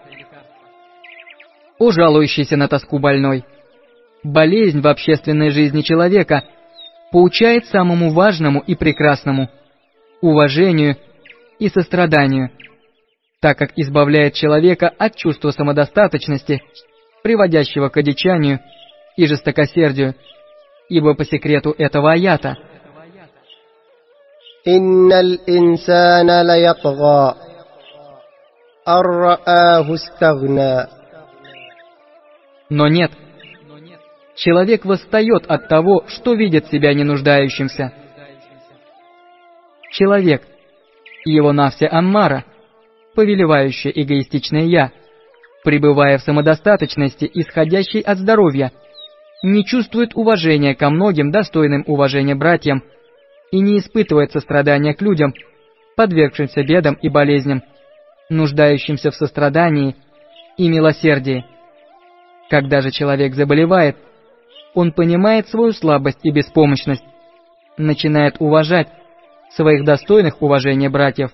[1.78, 3.44] о жалующийся на тоску больной.
[4.22, 6.44] Болезнь в общественной жизни человека
[7.11, 10.96] поучает самому важному и прекрасному – уважению
[11.59, 12.51] и состраданию,
[13.40, 16.62] так как избавляет человека от чувства самодостаточности,
[17.22, 18.61] приводящего к одичанию
[19.16, 20.14] и жестокосердию,
[20.88, 22.57] ибо по секрету этого аята
[24.68, 27.34] إن الإنسان ليطغى
[28.88, 30.86] أن رآه استغنى
[32.70, 33.11] но нет.
[34.36, 37.93] Человек восстает от того, что видит себя не нуждающимся.
[39.91, 40.43] Человек,
[41.24, 42.43] его нався Аммара,
[43.16, 44.91] повелевающее эгоистичное «я»,
[45.63, 48.72] пребывая в самодостаточности, исходящей от здоровья,
[49.41, 52.84] не чувствует уважения ко многим достойным уважения братьям
[53.51, 55.34] и не испытывает сострадания к людям,
[55.95, 57.63] подвергшимся бедам и болезням,
[58.30, 59.95] нуждающимся в сострадании
[60.57, 61.45] и милосердии.
[62.49, 63.97] Когда же человек заболевает,
[64.73, 67.03] он понимает свою слабость и беспомощность,
[67.77, 68.89] начинает уважать
[69.51, 71.31] своих достойных уважения братьев.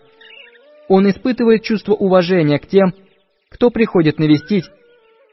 [0.87, 2.93] Он испытывает чувство уважения к тем,
[3.49, 4.65] кто приходит навестить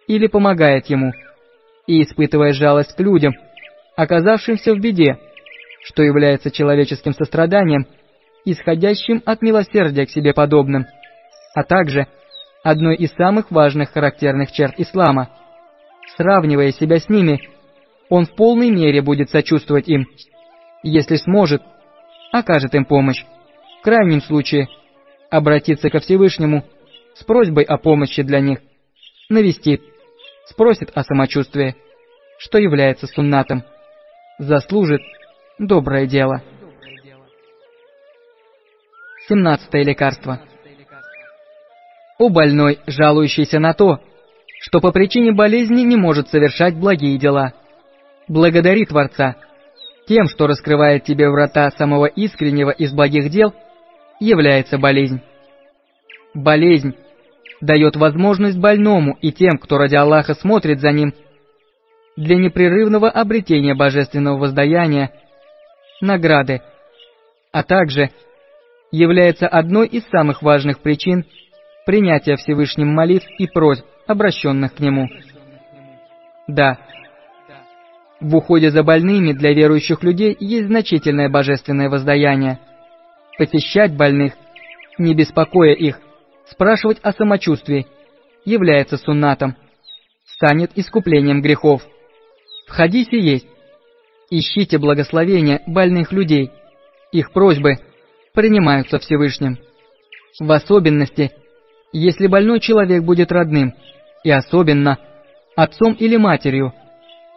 [0.07, 1.13] или помогает ему,
[1.87, 3.35] и испытывая жалость к людям,
[3.97, 5.19] оказавшимся в беде,
[5.85, 7.87] что является человеческим состраданием,
[8.45, 10.87] исходящим от милосердия к себе подобным,
[11.55, 12.07] а также
[12.63, 15.31] одной из самых важных характерных черт ислама–
[16.19, 17.49] Сравнивая себя с ними,
[18.09, 20.09] он в полной мере будет сочувствовать им.
[20.83, 21.63] Если сможет,
[22.33, 23.25] окажет им помощь.
[23.79, 24.67] В крайнем случае,
[25.31, 26.65] обратиться ко Всевышнему
[27.15, 28.59] с просьбой о помощи для них,
[29.29, 29.81] навестит,
[30.47, 31.77] спросит о самочувствии,
[32.39, 33.63] что является суннатом,
[34.41, 35.03] заслужит
[35.61, 36.43] доброе дело.
[39.29, 40.41] Семнадцатое лекарство.
[42.19, 44.01] У больной, жалующийся на то,
[44.69, 47.55] что по причине болезни не может совершать благие дела.
[48.29, 49.37] Благодари Творца.
[50.07, 53.55] Тем, что раскрывает тебе врата самого искреннего из благих дел,
[54.21, 55.23] является болезнь.
[56.35, 56.95] Болезнь
[57.63, 61.15] дает возможность больному и тем, кто ради Аллаха смотрит за ним,
[62.17, 65.13] для непрерывного обретения божественного воздаяния,
[66.03, 66.61] награды,
[67.53, 68.11] а также
[68.91, 71.25] является одной из самых важных причин
[71.87, 75.09] принятия Всевышним молитв и просьб, обращенных к Нему.
[76.49, 76.79] Да,
[78.21, 82.59] в уходе за больными для верующих людей есть значительное божественное воздаяние.
[83.39, 84.33] Посещать больных,
[84.99, 86.01] не беспокоя их,
[86.51, 87.87] спрашивать о самочувствии,
[88.45, 89.57] является суннатом,
[90.27, 91.83] станет искуплением грехов.
[92.67, 93.47] В хадисе есть
[94.31, 96.51] «Ищите благословения больных людей,
[97.13, 97.77] их просьбы
[98.35, 99.59] принимаются Всевышним».
[100.41, 101.33] В особенности,
[101.93, 103.75] если больной человек будет родным,
[104.25, 104.99] и особенно
[105.57, 106.73] отцом или матерью,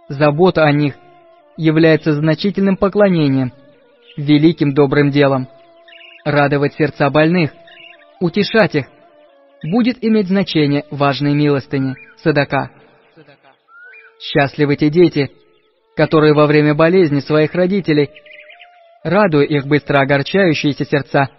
[0.10, 0.96] забота о них
[1.58, 3.54] является значительным поклонением,
[4.18, 5.48] великим добрым делом.
[6.26, 7.52] Радовать сердца больных,
[8.20, 8.86] утешать их,
[9.64, 12.72] будет иметь значение важной милостыни, садака.
[14.20, 15.32] Счастливы те дети,
[15.96, 18.12] которые во время болезни своих родителей,
[19.04, 21.30] радуя их быстро огорчающиеся сердца,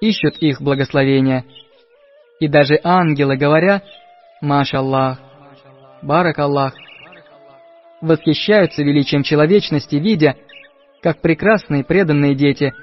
[0.00, 1.44] ищут их благословения.
[2.44, 3.80] И даже ангелы, говоря
[4.42, 5.18] «Машаллах»,
[6.02, 6.74] «Барак Аллах»,
[8.02, 10.36] восхищаются величием человечности, видя,
[11.00, 12.74] как прекрасные преданные дети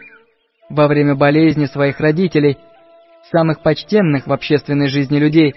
[0.67, 2.57] во время болезни своих родителей,
[3.31, 5.53] самых почтенных в общественной жизни людей,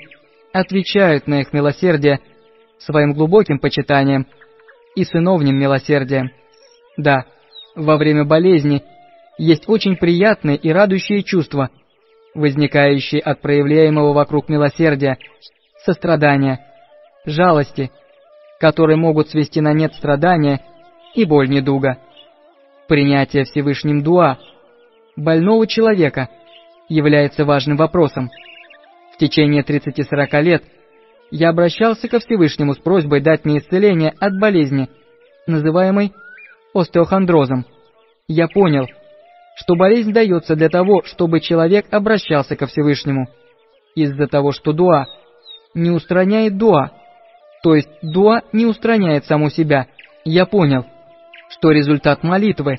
[0.52, 2.20] отвечают на их милосердие
[2.76, 4.26] своим глубоким почитанием
[4.94, 6.30] и сыновним милосердием.
[6.98, 7.24] Да,
[7.74, 8.82] во время болезни
[9.38, 11.70] есть очень приятные и радующие чувства,
[12.34, 15.18] возникающие от проявляемого вокруг милосердия,
[15.84, 16.60] сострадания,
[17.26, 17.90] жалости–
[18.64, 20.60] которые могут свести на нет страдания
[21.14, 21.98] и боль недуга.
[22.88, 24.38] Принятие Всевышним дуа
[25.16, 26.30] больного человека
[26.88, 28.30] является важным вопросом.
[29.12, 30.64] В течение 30-40 лет
[31.30, 34.88] я обращался ко Всевышнему с просьбой дать мне исцеление от болезни,
[35.46, 36.12] называемой
[36.74, 37.66] остеохондрозом.
[38.28, 39.03] Я понял, что
[39.76, 43.28] болезнь дается для того, чтобы человек обращался ко Всевышнему,
[43.94, 45.06] из-за того, что дуа
[45.74, 46.90] не устраняет дуа,
[47.62, 49.86] то есть дуа не устраняет саму себя.
[50.24, 50.86] Я понял,
[51.50, 52.76] что результат молитвы,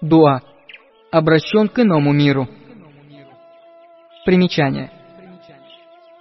[0.00, 0.42] дуа,
[1.10, 2.48] обращен к иному миру.
[4.24, 4.90] Примечание.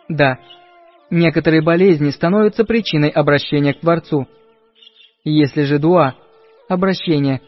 [0.10, 0.38] Да,
[1.10, 4.28] некоторые болезни становятся причиной обращения к Творцу.
[5.24, 6.16] Если же дуа,
[6.68, 7.42] обращение,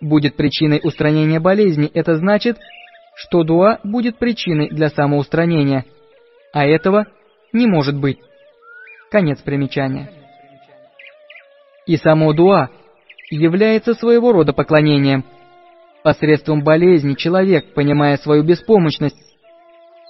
[0.00, 2.58] будет причиной устранения болезни, это значит,
[3.14, 5.84] что дуа будет причиной для самоустранения,
[6.52, 7.06] а этого
[7.52, 8.18] не может быть.
[9.10, 10.10] Конец примечания.
[11.86, 12.70] И само дуа
[13.30, 15.24] является своего рода поклонением.
[16.02, 19.16] Посредством болезни человек, понимая свою беспомощность,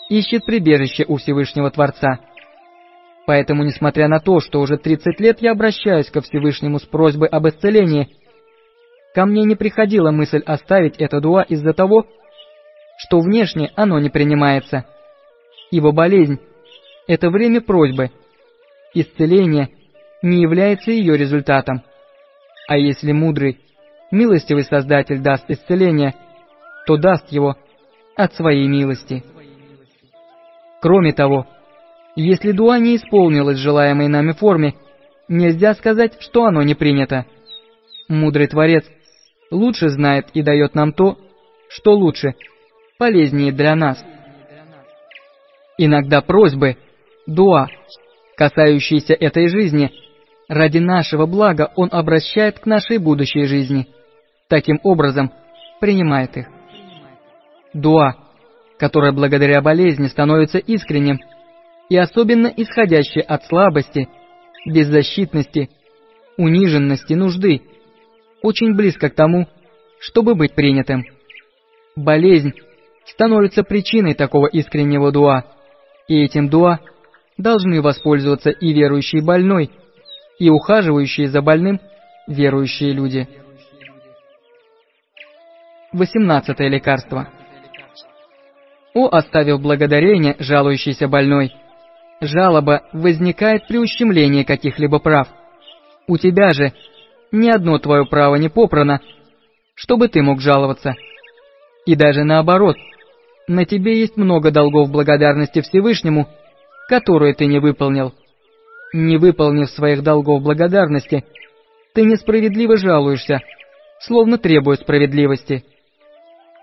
[0.09, 2.21] ищет прибежище у Всевышнего Творца.
[3.27, 7.49] Поэтому, несмотря на то, что уже 30 лет я обращаюсь ко Всевышнему с просьбой об
[7.49, 8.09] исцелении,
[9.17, 12.05] ко мне не приходила мысль оставить это дуа из-за того,
[12.99, 14.85] что внешне оно не принимается.
[15.71, 16.39] Ибо болезнь–
[17.09, 18.11] это время просьбы–
[18.93, 19.71] исцеление
[20.21, 21.83] не является ее результатом.
[22.69, 23.59] А если мудрый,
[24.11, 26.15] милостивый Создатель даст исцеление,
[26.87, 27.57] то даст его
[28.17, 29.25] от своей милости.
[30.83, 31.47] Кроме того,
[32.17, 34.75] если дуа не исполнилась в желаемой нами форме,
[35.27, 37.25] нельзя сказать, что оно не принято.
[38.09, 38.85] Мудрый Творец
[39.51, 41.19] лучше знает и дает нам то,
[41.69, 42.35] что лучше,
[42.99, 44.05] полезнее для нас.
[45.79, 46.77] Иногда просьбы,
[47.27, 47.69] дуа,
[48.37, 49.93] касающиеся этой жизни,
[50.49, 53.89] ради нашего блага Он обращает к нашей будущей жизни.
[54.49, 55.33] Таким образом,
[55.81, 56.47] принимает их.
[57.75, 58.17] Дуа,
[58.79, 61.21] которая благодаря болезни становится искренним
[61.89, 64.09] и особенно исходящей от слабости,
[64.67, 65.71] беззащитности,
[66.37, 67.63] униженности, нужды,
[68.47, 69.47] очень близко к тому,
[70.01, 71.05] чтобы быть принятым.
[71.97, 72.53] Болезнь
[73.07, 75.45] становится причиной такого искреннего дуа,
[76.09, 76.81] и этим дуа–
[77.39, 79.71] должны воспользоваться и верующий больной,
[80.39, 81.81] и ухаживающие за больным
[82.27, 83.29] верующие люди.
[85.93, 87.29] 18 лекарство.
[88.95, 91.53] О, оставив благодарение, жалующийся больной.
[92.21, 95.29] Жалоба возникает при ущемлении каких-либо прав.
[96.07, 96.73] У тебя же
[97.33, 99.01] ни одно твое право не попрано,
[99.75, 100.95] чтобы ты мог жаловаться.
[101.85, 102.77] И даже наоборот,
[103.49, 106.27] на тебе есть много долгов благодарности Всевышнему
[106.89, 108.15] которую ты не выполнил.
[108.93, 111.25] Не выполнив своих долгов благодарности,
[111.95, 113.41] Ты несправедливо жалуешься,
[114.01, 115.65] словно требуя справедливости.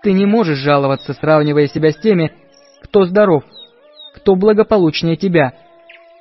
[0.02, 2.32] Ты не можешь жаловаться, сравнивая себя с теми,
[2.82, 3.42] кто здоров,
[4.14, 5.54] кто благополучнее тебя.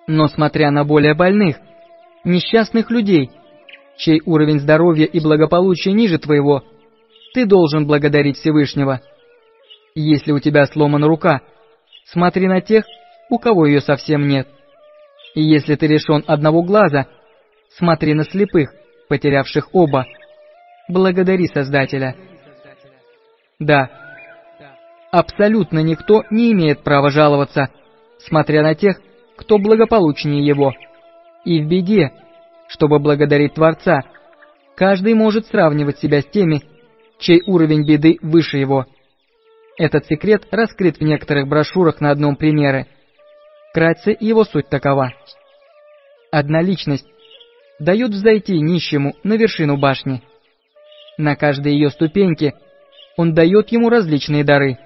[0.08, 1.58] Но смотря на более больных,
[2.24, 3.30] несчастных людей,
[3.98, 6.64] чей уровень здоровья и благополучия ниже твоего,
[7.34, 9.02] ты должен благодарить Всевышнего.
[9.96, 11.41] Если у тебя сломана рука,
[12.06, 12.86] смотри на тех,
[13.30, 14.48] у кого ее совсем нет.
[15.36, 17.08] И если ты лишен одного глаза,
[17.70, 18.72] смотри на слепых,
[19.10, 20.06] потерявших оба.
[20.88, 22.16] Благодари Создателя.
[23.60, 23.89] Да,
[25.12, 27.70] абсолютно никто не имеет права жаловаться,
[28.20, 28.98] смотря на тех,
[29.38, 30.74] кто благополучнее его.
[31.46, 32.12] И в беде,
[32.74, 34.01] чтобы благодарить Творца,
[34.76, 36.63] каждый может сравнивать себя с теми,
[37.19, 38.88] чей уровень беды выше его.
[39.78, 42.88] Этот секрет раскрыт в некоторых брошюрах на одном примере.
[43.69, 45.13] Вкратце его суть такова.
[46.32, 47.07] Одна личность
[47.80, 50.24] дает взойти нищему на вершину башни.
[51.17, 52.53] На каждой ее ступеньке
[53.17, 54.80] он дает ему различные дары,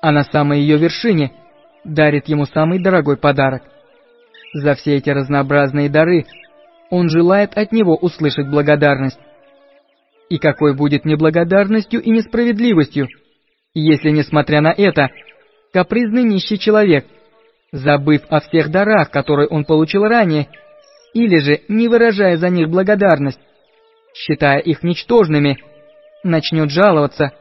[0.00, 1.32] а на самой ее вершине
[1.82, 3.62] дарит ему самый дорогой подарок.
[4.52, 6.26] За все эти разнообразные дары
[6.90, 9.18] он желает от него услышать благодарность.
[10.28, 13.08] И какой будет неблагодарностью и несправедливостью,
[13.74, 15.08] если, несмотря на это,
[15.72, 17.06] капризный нищий человек,
[17.72, 20.48] забыв о всех дарах, которые он получил ранее,
[21.14, 23.40] или же, не выражая за них благодарность,
[24.14, 25.58] считая их ничтожными,
[26.22, 27.32] начнет жаловаться,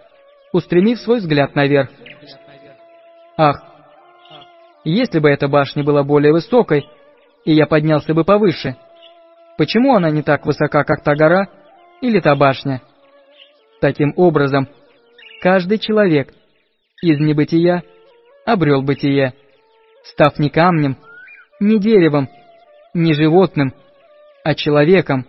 [0.54, 1.90] устремив свой взгляд наверх.
[3.38, 3.64] Ах,
[4.84, 6.86] если бы эта башня была более высокой,
[7.46, 8.76] и я поднялся бы повыше,
[9.60, 11.50] почему она не так высока, как та гора
[12.00, 12.82] или та башня?
[13.82, 14.70] Таким образом,
[15.42, 16.34] каждый человек
[17.02, 17.84] из небытия
[18.46, 19.34] обрел бытие,
[20.06, 20.96] став не камнем,
[21.60, 22.30] не деревом,
[22.94, 23.74] не животным,
[24.46, 25.26] а человеком,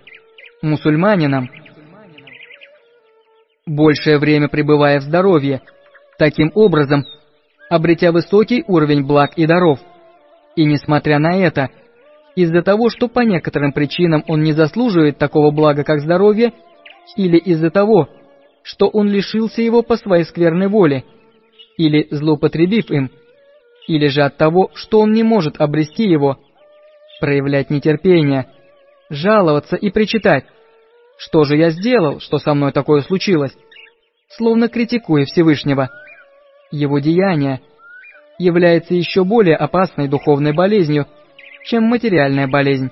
[0.63, 1.51] мусульманином.
[3.67, 5.61] Большее время пребывая в здоровье,
[6.19, 7.05] таким образом
[7.69, 9.81] обретя высокий уровень благ и даров.
[10.55, 11.69] И несмотря на это,
[12.43, 16.53] из-за того, что по некоторым причинам он не заслуживает такого блага, как здоровье,
[17.17, 18.09] или из-за того,
[18.63, 21.05] что он лишился его по своей скверной воле,
[21.77, 23.11] или злоупотребив им,
[23.87, 26.39] или же от того, что он не может обрести его,
[27.21, 28.47] проявлять нетерпение,
[29.09, 30.45] жаловаться и причитать.
[31.19, 33.55] Что же я сделал, что со мной такое случилось?
[34.29, 35.91] Словно критикуя Всевышнего.
[36.71, 37.61] Его деяние
[38.39, 41.07] является еще более опасной духовной болезнью,
[41.64, 42.90] чем материальная болезнь.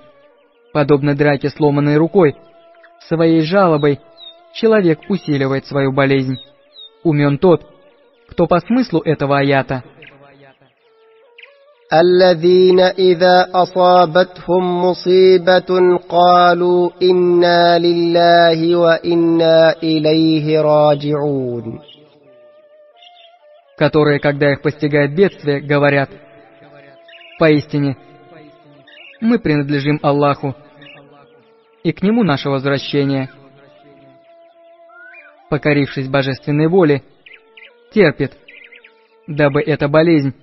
[0.74, 2.36] Подобно драке сломанной рукой,
[3.08, 4.00] своей жалобой
[4.54, 6.38] человек усиливает свою болезнь.
[7.04, 7.62] Умен тот,
[8.30, 9.94] кто по смыслу этого аята –
[11.94, 21.82] الذين إذا أصابتهم مصيبة قالوا إنا لله وإنا إليه راجعون
[23.76, 26.10] которые, когда их постигает бедствие, говорят,
[27.40, 27.98] «Поистине,
[29.21, 30.55] мы принадлежим Аллаху,
[31.83, 33.31] и к Нему наше возвращение».
[35.51, 37.03] Покорившись божественной воле,
[37.91, 38.37] терпит,
[39.27, 40.35] дабы эта болезнь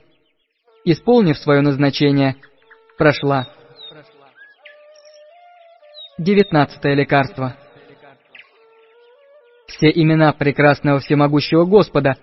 [0.86, 2.36] исполнив свое назначение,
[2.98, 3.48] прошла.
[6.18, 7.58] Девятнадцатое лекарство.
[9.68, 12.16] Все имена прекрасного всемогущего Господа,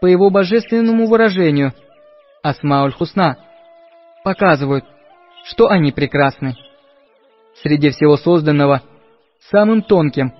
[0.00, 1.72] по его божественному выражению,
[2.42, 3.38] Асмауль Хусна,
[4.24, 4.84] показывают,
[5.46, 6.56] что они прекрасны.
[7.62, 8.82] Среди всего созданного,
[9.50, 10.32] самым тонким,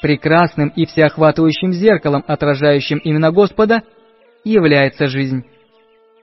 [0.00, 3.82] прекрасным и всеохватывающим зеркалом, отражающим имена Господа,
[4.44, 5.44] является жизнь.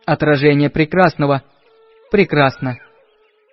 [0.05, 1.43] Отражение прекрасного
[2.09, 2.77] прекрасно.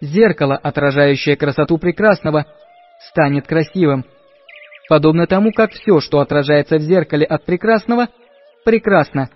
[0.01, 2.47] Зеркало, отражающее красоту прекрасного,
[3.11, 4.05] станет красивым.
[4.89, 8.09] Подобно тому, как все, что отражается в зеркале от прекрасного,
[8.65, 9.29] прекрасно,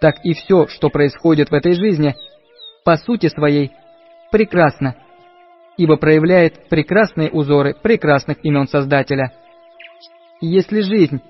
[0.00, 2.14] так и все, что происходит в этой жизни,
[2.84, 3.72] по сути своей,
[4.32, 4.96] прекрасно,
[5.76, 9.32] ибо проявляет прекрасные узоры прекрасных имен Создателя.
[10.40, 11.20] Если жизнь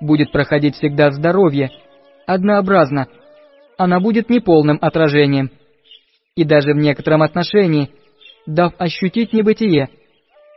[0.00, 1.70] будет проходить всегда в здоровье,
[2.26, 3.06] однообразно,
[3.78, 5.50] она будет неполным отражением.
[6.34, 7.90] И даже в некотором отношении,
[8.46, 9.88] дав ощутить небытие,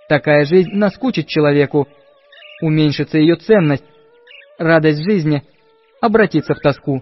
[0.10, 1.88] такая жизнь наскучит человеку,
[2.62, 3.86] уменьшится ее ценность,
[4.58, 5.44] радость жизни
[6.02, 7.02] обратится в тоску.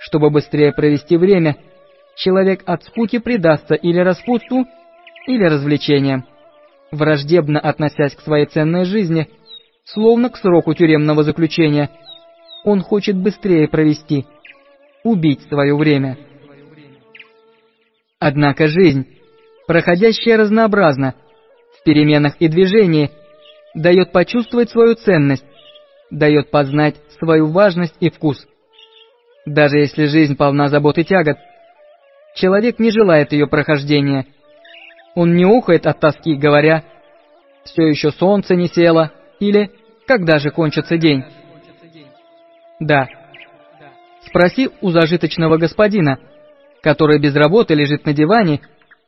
[0.00, 1.56] Чтобы быстрее провести время,
[2.18, 4.66] человек от скуки предастся или распутству,
[5.26, 6.26] или развлечениям,
[6.90, 9.28] враждебно относясь к своей ценной жизни,
[9.84, 11.90] словно к сроку тюремного заключения.
[12.64, 14.26] Он хочет быстрее провести–
[15.04, 16.18] убить свое время.
[18.18, 19.06] Однако жизнь,
[19.66, 21.14] проходящая разнообразно,
[21.78, 23.10] в переменах и движении,
[23.74, 25.44] дает почувствовать свою ценность,
[26.10, 28.44] дает познать свою важность и вкус.
[29.46, 31.36] Даже если жизнь полна забот и тягот,
[32.38, 34.26] человек не желает ее прохождения.
[35.14, 36.84] Он не ухает от тоски, говоря
[37.64, 39.10] «все еще солнце не село»
[39.40, 39.70] или
[40.06, 41.24] «когда же кончится день».
[42.80, 43.08] Да.
[44.24, 46.18] Спроси у зажиточного господина,
[46.80, 48.60] который без работы лежит на диване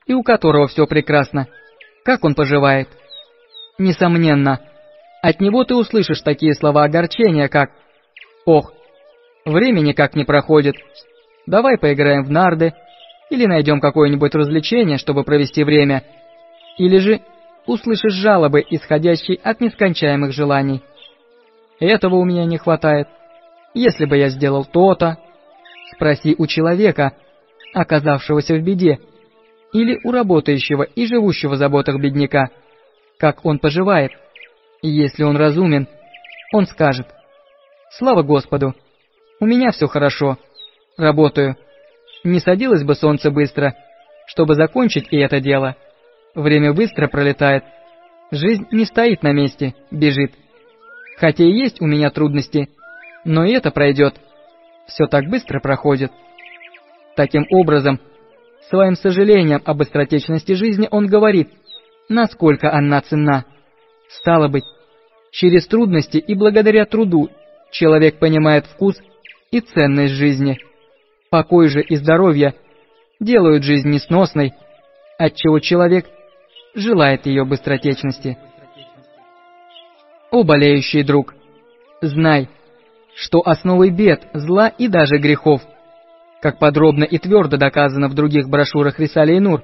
[0.07, 1.47] и у которого все прекрасно,
[2.05, 2.89] как он поживает.
[3.79, 4.61] Несомненно,
[5.23, 7.71] от него ты услышишь такие слова огорчения, как
[8.45, 8.73] «Ох,
[9.45, 10.75] времени как не проходит,
[11.47, 12.75] давай поиграем в нарды»
[13.31, 16.05] или найдем какое-нибудь развлечение, чтобы провести время,
[16.77, 17.21] или же
[17.67, 20.83] услышишь жалобы, исходящие от нескончаемых желаний.
[21.79, 23.09] Этого у меня не хватает.
[23.73, 25.19] Если бы я сделал то-то,
[25.95, 27.13] спроси у человека,
[27.73, 28.99] оказавшегося в беде,
[29.73, 32.51] или у работающего и живущего в заботах бедняка,
[33.19, 34.11] как он поживает.
[34.83, 35.87] И если он разумен,
[36.53, 37.07] он скажет,
[37.93, 38.75] «Слава Господу,
[39.39, 40.39] у меня все хорошо,
[40.97, 41.57] работаю,
[42.25, 43.75] не садилось бы солнце быстро,
[44.27, 45.77] чтобы закончить и это дело.
[46.35, 47.65] Время быстро пролетает.
[48.31, 50.33] Жизнь не стоит на месте, бежит.
[51.17, 52.69] Хотя и есть у меня трудности,
[53.25, 54.15] но и это пройдет.
[54.87, 56.13] Все так быстро проходит.
[57.17, 58.01] Таким образом,
[58.69, 61.51] своим сожалением об быстротечности жизни он говорит,
[62.09, 63.45] насколько она ценна.
[64.09, 64.65] Стало быть,
[65.33, 67.29] через трудности и благодаря труду
[67.73, 68.97] человек понимает вкус
[69.51, 70.59] и ценность жизни.
[71.31, 72.55] Покой же и здоровье
[73.21, 74.53] делают жизнь несносной,
[75.17, 76.07] отчего человек
[76.75, 78.37] желает ее быстротечности.
[80.33, 81.35] О, болеющий друг,
[82.01, 82.49] знай,
[83.15, 85.63] что основой бед, зла и даже грехов,
[86.43, 89.63] как подробно и твердо доказано в других брошюрах Рисали и Нур,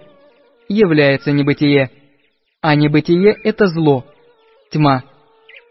[0.68, 1.90] является небытие,
[2.60, 4.04] а небытие— это зло,
[4.70, 5.02] тьма.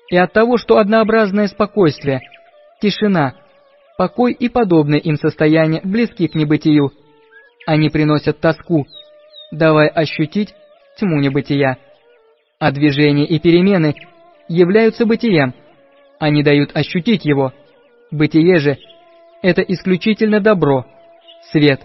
[0.09, 2.19] И от того, что однообразное спокойствие,
[2.81, 3.35] тишина—
[3.97, 6.91] покой и подобные им состояния близки к небытию.
[7.65, 8.85] Они приносят тоску,
[9.51, 10.53] давая ощутить
[10.97, 11.77] тьму небытия.
[12.59, 13.95] А движения и перемены
[14.47, 15.53] являются бытием,
[16.19, 17.53] они дают ощутить его.
[18.11, 18.77] Бытие же—
[19.41, 20.85] это исключительно добро,
[21.51, 21.81] свет.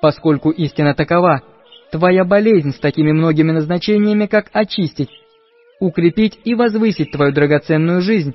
[0.00, 1.42] Поскольку истина такова,
[1.90, 5.10] твоя болезнь с такими многими назначениями, как очистить,
[5.78, 8.34] укрепить и возвысить твою драгоценную жизнь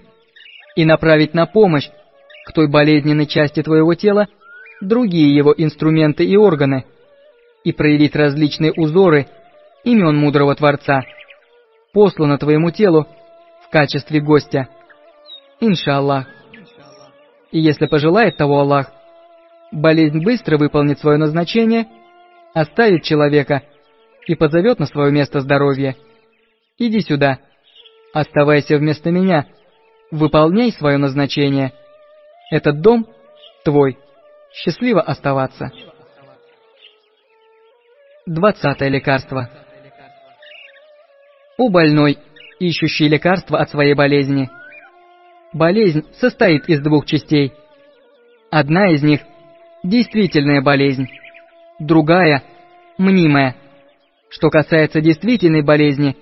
[0.75, 1.89] и направить на помощь
[2.45, 4.27] к той болезненной части твоего тела
[4.79, 6.85] другие его инструменты и органы,
[7.63, 9.27] и проявить различные узоры
[9.83, 11.01] имен мудрого Творца,
[11.91, 13.07] послано твоему телу
[13.65, 14.67] в качестве гостя.
[15.59, 16.27] Иншаллах.
[17.51, 18.91] И если пожелает того Аллах,
[19.71, 21.87] болезнь быстро выполнит свое назначение,
[22.53, 23.63] оставит человека
[24.27, 25.95] и позовет на свое место здоровья.
[26.77, 27.39] Иди сюда,
[28.13, 29.47] оставайся вместо меня,
[30.11, 31.73] выполняй свое назначение—
[32.55, 33.05] этот дом
[33.63, 33.97] твой.
[34.53, 35.71] Счастливо оставаться.
[38.25, 39.49] Двадцатое лекарство.
[41.57, 42.17] У больной,
[42.59, 44.49] ищущий лекарство от своей болезни.
[45.53, 47.53] Болезнь состоит из двух частей.
[48.49, 49.21] Одна из них–
[49.83, 51.07] действительная болезнь,
[51.79, 52.43] другая–
[52.97, 53.55] мнимая.
[54.29, 56.17] Что касается действительной болезни,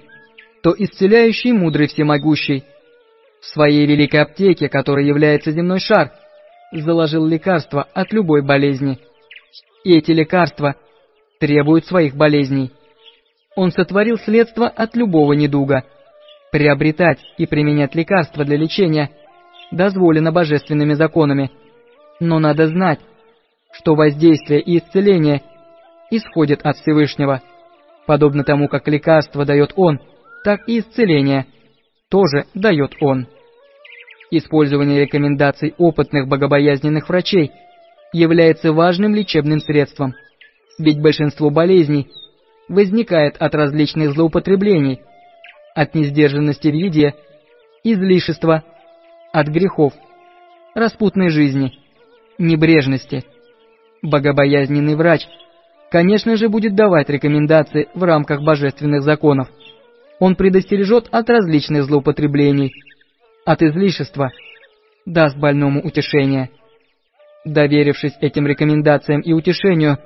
[0.61, 2.63] то исцеляющий мудрый всемогущий
[3.41, 6.11] в своей великой аптеке, которой является земной шар,
[6.81, 8.99] заложил лекарства от любой болезни.
[9.83, 10.75] И эти лекарства
[11.39, 12.71] требуют своих болезней.
[13.55, 15.83] Он сотворил средства от любого недуга.
[16.51, 19.11] Приобретать и применять лекарства для лечения
[19.71, 21.51] дозволено божественными законами.
[22.19, 22.99] Но надо знать,
[23.73, 25.41] что воздействие и исцеление
[26.11, 27.41] исходят от Всевышнего.
[28.05, 29.99] Подобно тому, как лекарство дает Он,
[30.43, 31.47] так и исцеление
[32.09, 33.27] тоже дает Он.
[34.35, 37.51] Использование рекомендаций опытных богобоязненных врачей
[38.13, 40.15] является важным лечебным средством,
[40.79, 42.07] ведь большинство болезней
[42.67, 45.01] возникает от различных злоупотреблений,
[45.75, 47.13] от несдержанности в еде,
[47.83, 48.63] излишества,
[49.31, 49.93] от грехов,
[50.73, 51.73] распутной жизни,
[52.39, 53.23] небрежности.
[54.01, 55.27] Богобоязненный врач,
[55.91, 59.47] конечно же, будет давать рекомендации в рамках божественных законов.
[60.19, 62.73] Он предостережет от различных злоупотреблений–
[63.45, 64.31] от излишества,
[65.05, 66.49] даст больному утешение.
[67.45, 69.97] Доверившись этим рекомендациям и утешению,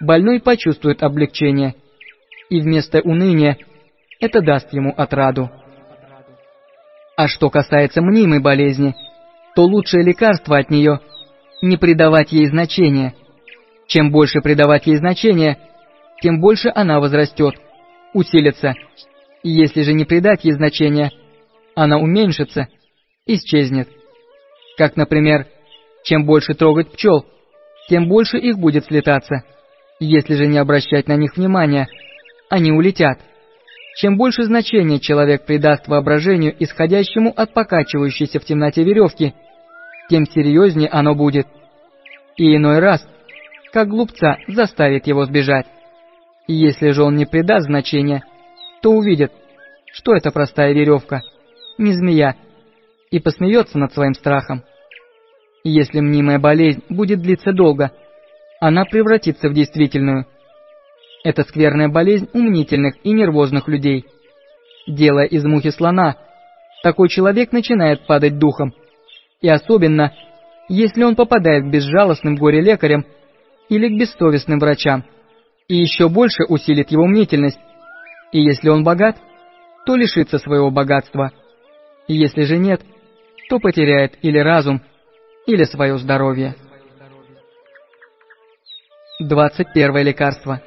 [0.00, 1.74] больной почувствует облегчение,
[2.50, 3.56] и вместо уныния
[4.20, 5.50] это даст ему отраду.
[7.16, 8.94] А что касается мнимой болезни,
[9.54, 11.00] то лучшее лекарство от нее–
[11.62, 13.14] не придавать ей значения.
[13.86, 15.56] Чем больше придавать ей значения,
[16.20, 17.54] тем больше она возрастет,
[18.12, 18.74] усилится.
[19.42, 21.10] Если же не придать ей значения–
[21.76, 22.68] она уменьшится,
[23.26, 23.88] исчезнет.
[24.76, 25.46] Как, например,
[26.02, 27.24] чем больше трогать пчел,
[27.88, 29.44] тем больше их будет слетаться.
[30.00, 31.86] Если же не обращать на них внимания,
[32.48, 33.20] они улетят.
[33.96, 39.34] Чем больше значения человек придаст воображению, исходящему от покачивающейся в темноте веревки,
[40.10, 41.46] тем серьезнее оно будет.
[42.36, 43.06] И иной раз,
[43.72, 45.66] как глупца, заставит его сбежать.
[46.46, 48.22] Если же он не придаст значения,
[48.82, 49.32] то увидит,
[49.92, 51.22] что это простая веревка,
[51.78, 52.36] не змея,
[53.10, 54.64] и посмеется над своим страхом.
[55.64, 57.92] Если мнимая болезнь будет длиться долго,
[58.60, 60.26] она превратится в действительную.
[61.24, 64.04] Это скверная болезнь умнительных и нервозных людей.
[64.86, 66.16] Делая из мухи слона,
[66.82, 68.72] такой человек начинает падать духом.
[69.40, 70.12] И особенно,
[70.68, 73.04] если он попадает к безжалостным горе-лекарям
[73.68, 75.04] или к бессовестным врачам,
[75.68, 77.58] и еще больше усилит его мнительность.
[78.32, 79.16] И если он богат,
[79.84, 81.32] то лишится своего богатства.
[82.08, 82.82] Если же нет,
[83.48, 84.80] то потеряет или разум,
[85.46, 86.54] или свое здоровье.
[89.20, 90.60] 21 лекарство.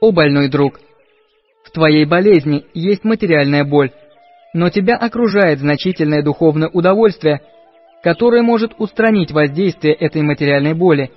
[0.00, 0.80] О больной друг,
[1.64, 3.90] в твоей болезни есть материальная боль,
[4.54, 7.42] но тебя окружает значительное духовное удовольствие,
[8.02, 11.10] которое может устранить воздействие этой материальной боли.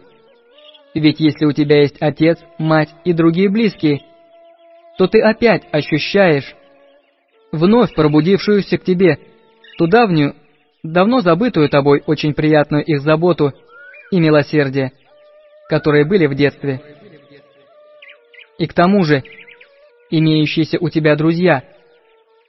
[0.93, 4.01] Ведь если у тебя есть отец, мать и другие близкие,
[4.97, 6.55] то ты опять ощущаешь
[7.51, 9.19] вновь пробудившуюся к тебе
[9.77, 10.35] ту давнюю,
[10.83, 13.53] давно забытую тобой очень приятную их заботу
[14.11, 14.91] и милосердие,
[15.69, 16.81] которые были в детстве.
[18.57, 19.23] И к тому же,
[20.09, 21.63] имеющиеся у тебя друзья,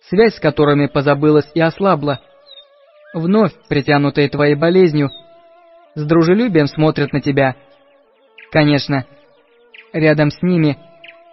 [0.09, 2.21] связь с которыми позабылась и ослабла,
[3.15, 5.11] вновь притянутые твоей болезнью,
[5.95, 7.57] с дружелюбием смотрят на тебя.
[8.51, 9.07] Конечно,
[9.93, 10.79] рядом с ними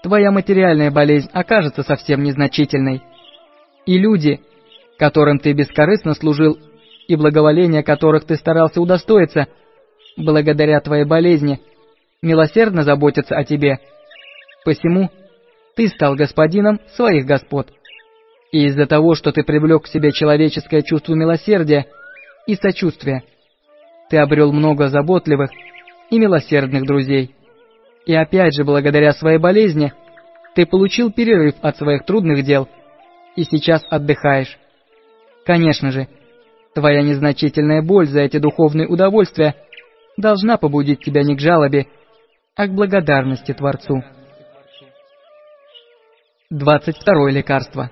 [0.03, 3.01] твоя материальная болезнь окажется совсем незначительной.
[3.88, 4.42] И люди,
[5.00, 6.60] которым ты бескорыстно служил
[7.08, 9.48] и благоволения которых ты старался удостоиться,
[10.18, 11.62] благодаря твоей болезни,
[12.22, 13.80] милосердно заботятся о тебе.
[14.66, 15.10] Посему
[15.76, 17.72] ты стал господином своих господ.
[18.52, 21.86] И из-за того, что ты привлек к себе человеческое чувство милосердия
[22.46, 23.24] и сочувствия,
[24.10, 25.50] ты обрел много заботливых
[26.10, 27.36] и милосердных друзей.
[28.06, 29.94] И опять же, благодаря своей болезни,
[30.56, 32.68] ты получил перерыв от своих трудных дел
[33.38, 34.58] и сейчас отдыхаешь.
[35.46, 36.10] Конечно же,
[36.74, 39.56] твоя незначительная боль за эти духовные удовольствия
[40.18, 41.86] должна побудить тебя не к жалобе,
[42.56, 44.04] а к благодарности Творцу.
[46.50, 47.92] 22 лекарство.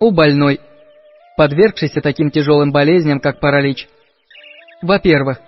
[0.00, 0.60] У больной,
[1.36, 3.88] подвергшийся таким тяжелым болезням, как паралич.
[4.82, 5.38] Во-первых,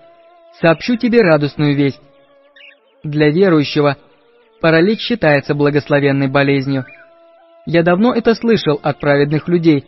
[0.61, 2.01] сообщу тебе радостную весть.
[3.03, 3.97] Для верующего
[4.61, 6.85] паралич считается благословенной болезнью.
[7.67, 9.87] Я давно это слышал от праведных людей,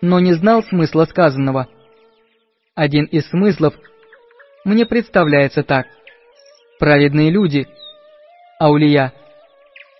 [0.00, 1.68] но не знал смысла сказанного.
[2.74, 3.74] Один из смыслов
[4.64, 5.86] мне представляется так.
[6.80, 7.68] Праведные люди,
[8.58, 9.12] аулия,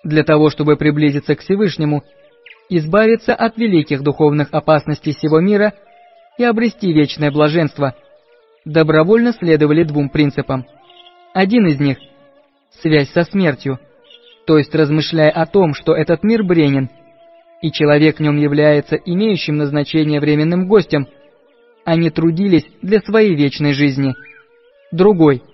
[0.02, 2.02] для того, чтобы приблизиться к Всевышнему,
[2.68, 5.74] избавиться от великих духовных опасностей всего мира
[6.38, 7.94] и обрести вечное блаженство,
[8.64, 10.66] добровольно следовали двум принципам.
[11.34, 11.98] Один из них–
[12.82, 13.78] связь со смертью–
[14.50, 16.90] то есть размышляя о том, что этот мир бренен,
[17.62, 21.06] и человек в нем является имеющим назначение временным гостем,
[21.84, 24.12] они трудились для своей вечной жизни.
[24.90, 25.44] Другой,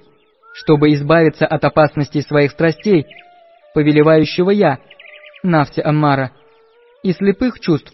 [0.55, 3.05] чтобы избавиться от опасностей своих страстей,
[3.75, 4.79] повелевающего я,
[5.43, 6.33] Навси Аммара,
[7.03, 7.93] и слепых чувств,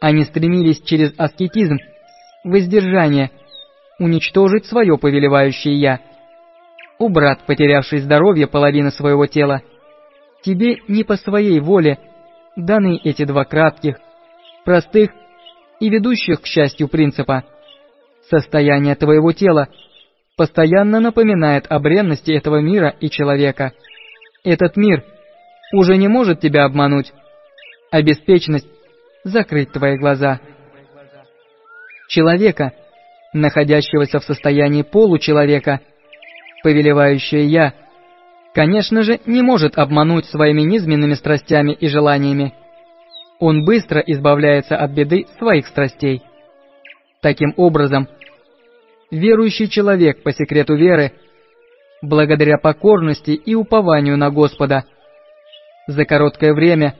[0.00, 1.76] они стремились через аскетизм,
[2.42, 3.30] воздержание,
[4.00, 6.00] уничтожить свое повелевающее я.
[6.98, 9.62] У брат, потерявший здоровье половины своего тела,
[10.42, 11.98] тебе не по своей воле
[12.56, 13.96] даны эти два кратких,
[14.64, 15.10] простых
[15.80, 17.44] и ведущих к счастью принципа.
[18.28, 19.68] Состояние твоего тела
[20.36, 23.72] постоянно напоминает о бренности этого мира и человека.
[24.44, 25.04] Этот мир
[25.72, 27.12] уже не может тебя обмануть,
[27.90, 28.68] а беспечность
[29.24, 30.40] закрыть твои глаза.
[32.08, 32.72] Человека,
[33.32, 35.80] находящегося в состоянии получеловека,
[36.62, 37.74] повелевающее «я»,
[38.58, 42.54] конечно же, не может обмануть своими низменными страстями и желаниями.
[43.38, 46.24] Он быстро избавляется от беды своих страстей.
[47.22, 48.08] Таким образом,
[49.12, 51.12] верующий человек по секрету веры,
[52.02, 54.86] благодаря покорности и упованию на Господа,
[55.86, 56.96] за короткое время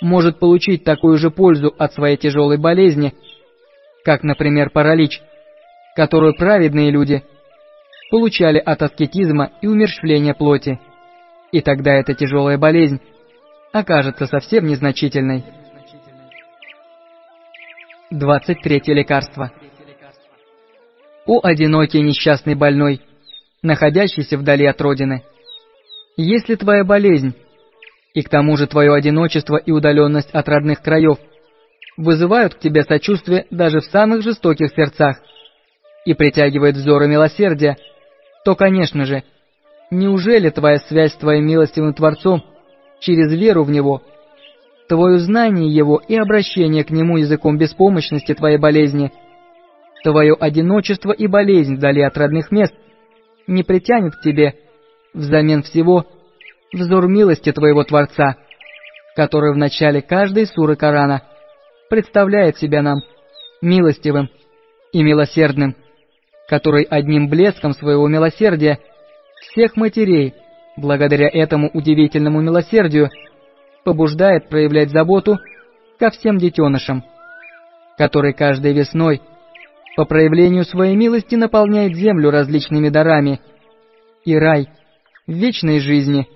[0.00, 3.12] может получить такую же пользу от своей тяжелой болезни,
[4.02, 5.20] как, например, паралич,
[5.94, 7.22] которую праведные люди–
[8.10, 10.80] получали от аскетизма и умерщвления плоти.
[11.52, 13.00] И тогда эта тяжелая болезнь
[13.72, 15.44] окажется совсем незначительной.
[18.10, 19.52] 23 лекарство.
[21.26, 23.00] О одинокий несчастный больной,
[23.62, 25.22] находящийся вдали от родины,
[26.16, 27.34] если твоя болезнь,
[28.14, 31.18] и к тому же твое одиночество и удаленность от родных краев,
[31.96, 35.20] вызывают к тебе сочувствие даже в самых жестоких сердцах
[36.04, 37.76] и притягивают взоры милосердия,
[38.44, 39.22] то, конечно же,
[39.90, 42.42] неужели твоя связь с твоим милостивым Творцом
[43.00, 44.02] через веру в Него,
[44.88, 49.12] твое знание Его и обращение к Нему языком беспомощности твоей болезни,
[50.02, 52.74] твое одиночество и болезнь вдали от родных мест
[53.46, 54.54] не притянет к тебе
[55.12, 56.06] взамен всего
[56.72, 58.36] взор милости твоего Творца,
[59.16, 61.22] который в начале каждой суры Корана
[61.88, 63.00] представляет себя нам
[63.60, 64.30] милостивым
[64.92, 65.76] и милосердным,
[66.50, 68.80] который одним блеском своего милосердия
[69.40, 70.34] всех матерей,
[70.76, 73.08] благодаря этому удивительному милосердию,
[73.84, 75.38] побуждает проявлять заботу
[76.00, 77.04] ко всем детенышам,
[77.96, 79.22] который каждой весной
[79.94, 83.40] по проявлению своей милости наполняет землю различными дарами,
[84.24, 84.68] и рай
[85.28, 86.26] вечной жизни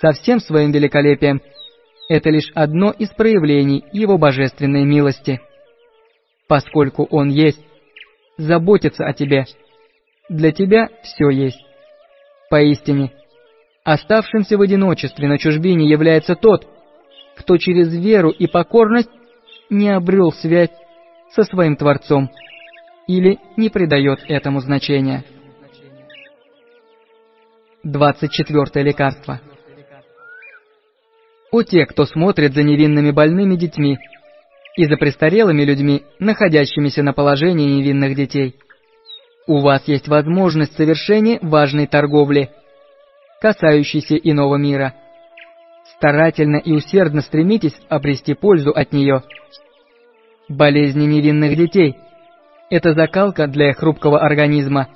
[0.00, 1.42] со всем своим великолепием–
[2.08, 5.42] это лишь одно из проявлений его божественной милости.
[6.48, 7.60] Поскольку он есть,
[8.42, 9.44] заботится о тебе,
[10.28, 11.60] для тебя все есть.
[12.50, 13.12] Поистине,
[13.84, 16.66] оставшимся в одиночестве на чужбине является тот,
[17.36, 19.10] кто через веру и покорность
[19.70, 20.70] не обрел связь
[21.30, 22.30] со своим Творцом
[23.06, 25.24] или не придает этому значения.
[27.82, 29.40] 24 лекарство.
[31.50, 33.98] У тех, кто смотрит за невинными больными детьми
[34.76, 38.56] и за престарелыми людьми, находящимися на положении невинных детей.
[39.46, 42.50] У вас есть возможность совершения важной торговли,
[43.40, 44.94] касающейся иного мира.
[45.96, 49.22] Старательно и усердно стремитесь обрести пользу от нее.
[50.48, 51.96] Болезни невинных детей–
[52.70, 54.88] это закалка для хрупкого организма,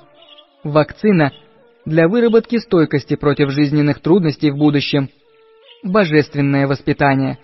[0.63, 1.31] вакцина
[1.85, 5.09] для выработки стойкости против жизненных трудностей в будущем,
[5.83, 7.37] божественное воспитание.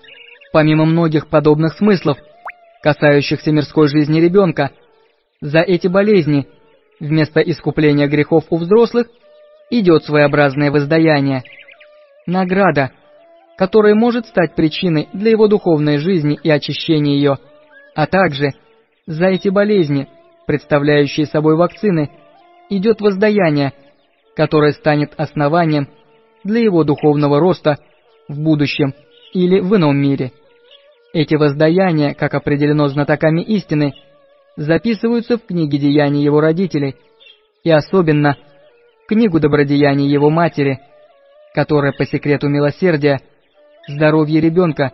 [0.53, 2.17] Помимо многих подобных смыслов,
[2.81, 4.71] касающихся мирской жизни ребенка,
[5.41, 6.47] за эти болезни–
[7.03, 9.07] Вместо искупления грехов у взрослых
[9.69, 11.43] идет своеобразное воздаяние.
[12.25, 12.91] Награда,
[13.57, 17.39] которая может стать причиной для его духовной жизни и очищения ее,
[17.93, 18.51] а также
[19.05, 20.07] за эти болезни,
[20.47, 22.09] представляющие собой вакцины,
[22.69, 23.73] идет воздаяние,
[24.35, 25.89] которое станет основанием
[26.45, 27.79] для его духовного роста
[28.29, 28.93] в будущем
[29.33, 30.31] или в ином мире.
[31.13, 33.93] Эти воздаяния, как определено знатоками истины,
[34.57, 36.95] записываются в книге деяний его родителей,
[37.63, 38.35] и особенно
[39.07, 40.79] книгу добродеяний его матери,
[41.53, 43.21] которая по секрету милосердия
[43.87, 44.91] здоровье ребенка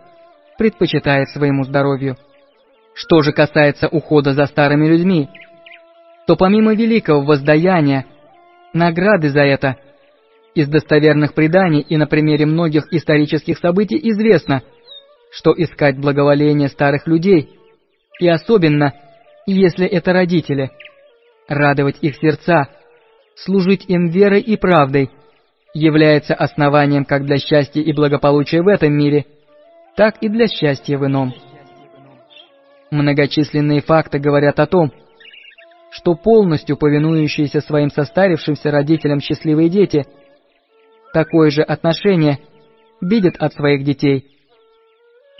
[0.58, 2.16] предпочитает своему здоровью.
[2.92, 5.30] Что же касается ухода за старыми людьми,
[6.26, 8.04] то помимо великого воздаяния,
[8.74, 9.76] награды за это,
[10.54, 14.62] из достоверных преданий и на примере многих исторических событий известно,
[15.32, 17.50] что искать благоволение старых людей,
[18.18, 18.94] и особенно–
[19.46, 20.70] если это родители,
[21.48, 22.68] радовать их сердца,
[23.34, 25.10] служить им верой и правдой,
[25.72, 29.26] является основанием как для счастья и благополучия в этом мире,
[29.96, 31.32] так и для счастья в ином.
[32.90, 34.92] Многочисленные факты говорят о том,
[35.92, 40.04] что полностью повинующиеся своим состарившимся родителям счастливые дети
[41.12, 42.38] такое же отношение
[43.00, 44.26] видят от своих детей,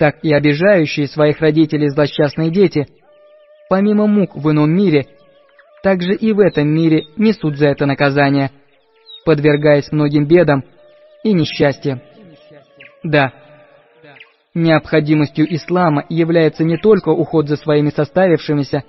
[0.01, 2.89] так и обижающие своих родителей злосчастные дети–
[3.71, 5.07] помимо мук в ином мире,
[5.83, 8.51] также и в этом мире несут за это наказание,
[9.25, 10.65] подвергаясь многим бедам
[11.23, 12.03] и несчастьям.
[13.05, 13.33] Да,
[14.55, 18.83] необходимостью ислама является не только уход за своими составившимися,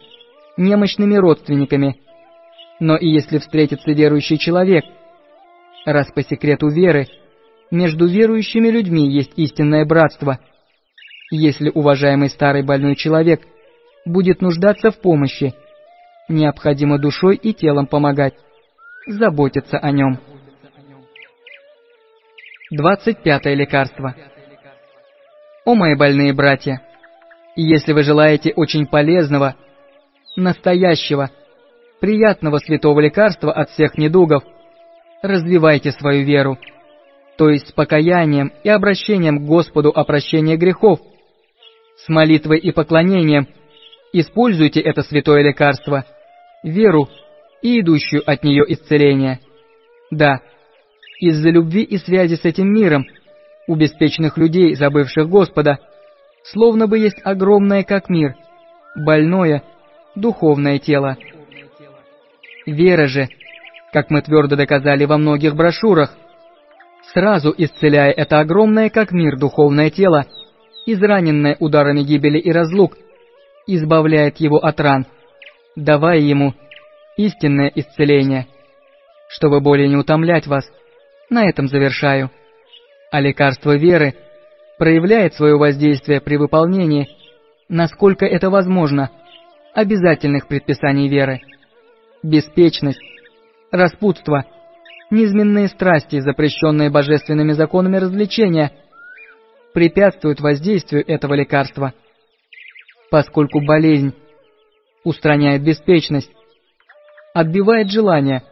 [0.58, 1.98] немощными родственниками,
[2.80, 4.84] но и если встретится верующий человек,
[5.86, 7.06] раз по секрету веры,
[7.70, 10.40] между верующими людьми есть истинное братство.
[11.32, 13.42] Если уважаемый старый больной человек–
[14.06, 15.54] будет нуждаться в помощи.
[16.28, 18.34] Необходимо душой и телом помогать,
[19.08, 20.20] заботиться о нем.
[22.72, 24.16] 25 лекарство.
[25.66, 26.82] О мои больные братья,
[27.56, 29.56] если вы желаете очень полезного,
[30.38, 31.30] настоящего,
[32.00, 34.44] приятного святого лекарства от всех недугов,
[35.22, 36.58] развивайте свою веру,
[37.38, 41.02] то есть с покаянием и обращением к Господу о прощении грехов,
[42.06, 43.48] с молитвой и поклонением–
[44.14, 46.06] Используйте это святое лекарство,
[46.64, 47.08] веру
[47.62, 49.40] и идущую от нее исцеление.
[50.10, 50.42] Да,
[51.20, 53.06] из-за любви и связи с этим миром
[53.68, 55.80] У беспечных людей, забывших Господа,
[56.44, 58.36] словно бы есть огромное как мир,
[58.96, 59.64] больное,
[60.16, 61.16] духовное тело.
[62.66, 63.30] Вера же,
[63.94, 66.14] как мы твердо доказали во многих брошюрах,
[67.14, 70.26] сразу исцеляя это огромное как мир духовное тело,
[70.86, 72.98] израненное ударами гибели и разлук,
[73.68, 75.06] избавляет его от ран,
[75.76, 76.54] давая ему
[77.18, 78.48] истинное исцеление.
[79.30, 80.70] Чтобы более не утомлять вас,
[81.30, 82.30] на этом завершаю.
[83.12, 84.16] А лекарство веры
[84.78, 87.08] проявляет свое воздействие при выполнении,
[87.70, 89.12] насколько это возможно,
[89.74, 91.42] обязательных предписаний веры.
[92.24, 93.02] Беспечность,
[93.72, 94.46] распутство,
[95.10, 98.72] низменные страсти, запрещенные божественными законами развлечения,
[99.74, 101.94] препятствуют воздействию этого лекарства,
[103.10, 104.14] поскольку болезнь
[105.04, 106.32] устраняет беспечность,
[107.34, 108.44] отбивает желание,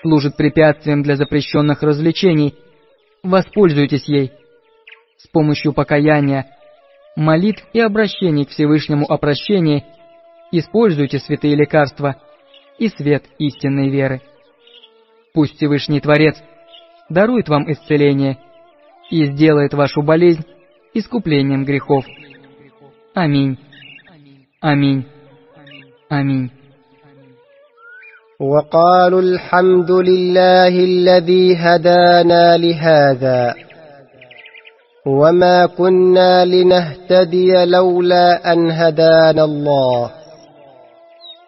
[0.00, 2.54] служит препятствием для запрещенных развлечений,
[3.22, 4.32] воспользуйтесь ей.
[5.18, 6.46] С помощью покаяния,
[7.16, 9.84] молитв и обращений к Всевышнему о прощении
[10.52, 12.16] используйте святые лекарства
[12.78, 14.22] и свет истинной веры.
[15.34, 16.36] Пусть Всевышний Творец
[17.08, 18.38] дарует вам исцеление
[19.10, 20.44] и сделает вашу болезнь
[20.94, 22.04] искуплением грехов.
[23.14, 23.58] Аминь.
[24.60, 25.06] Аминь.
[26.08, 26.50] Аминь.
[28.40, 33.54] وقالوا الحمد لله الذي هدانا لهذا
[35.06, 40.10] وما كنا لنهتدي لولا أن هدانا الله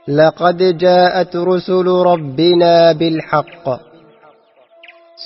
[0.09, 3.90] لقد جاءت رسل ربنا بالحق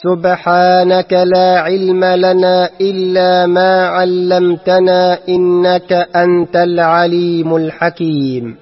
[0.02, 8.56] سبحانك لا علم لنا إلا ما علمتنا إنك أنت العليم الحكيم.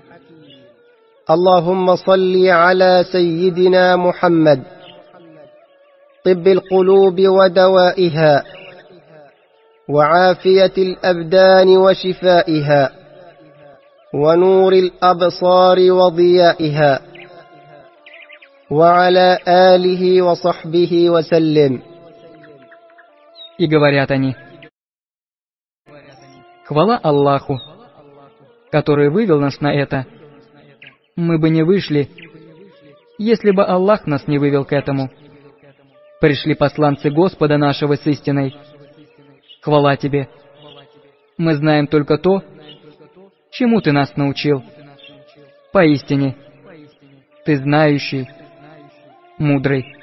[1.31, 4.63] اللهم صل على سيدنا محمد
[6.25, 8.43] طب القلوب ودوائها
[9.89, 12.91] وعافية الأبدان وشفائها
[14.15, 17.12] ونور الأبصار وضيائها.
[18.72, 21.82] وعلى آله وصحبه وسلم
[23.60, 24.36] И говорят они,
[26.66, 27.60] хвала Аллаху,
[28.72, 30.06] который вывел нас на это,
[31.16, 32.08] мы бы не вышли,
[33.18, 35.10] если бы Аллах нас не вывел к этому.
[36.22, 38.56] Пришли посланцы Господа нашего с истиной.
[39.62, 40.30] Хвала Тебе.
[41.38, 42.44] Мы знаем только то,
[43.52, 44.64] чему Ты нас научил.
[45.74, 46.36] Поистине,
[47.46, 48.28] Ты знающий,
[49.43, 50.02] мудрый.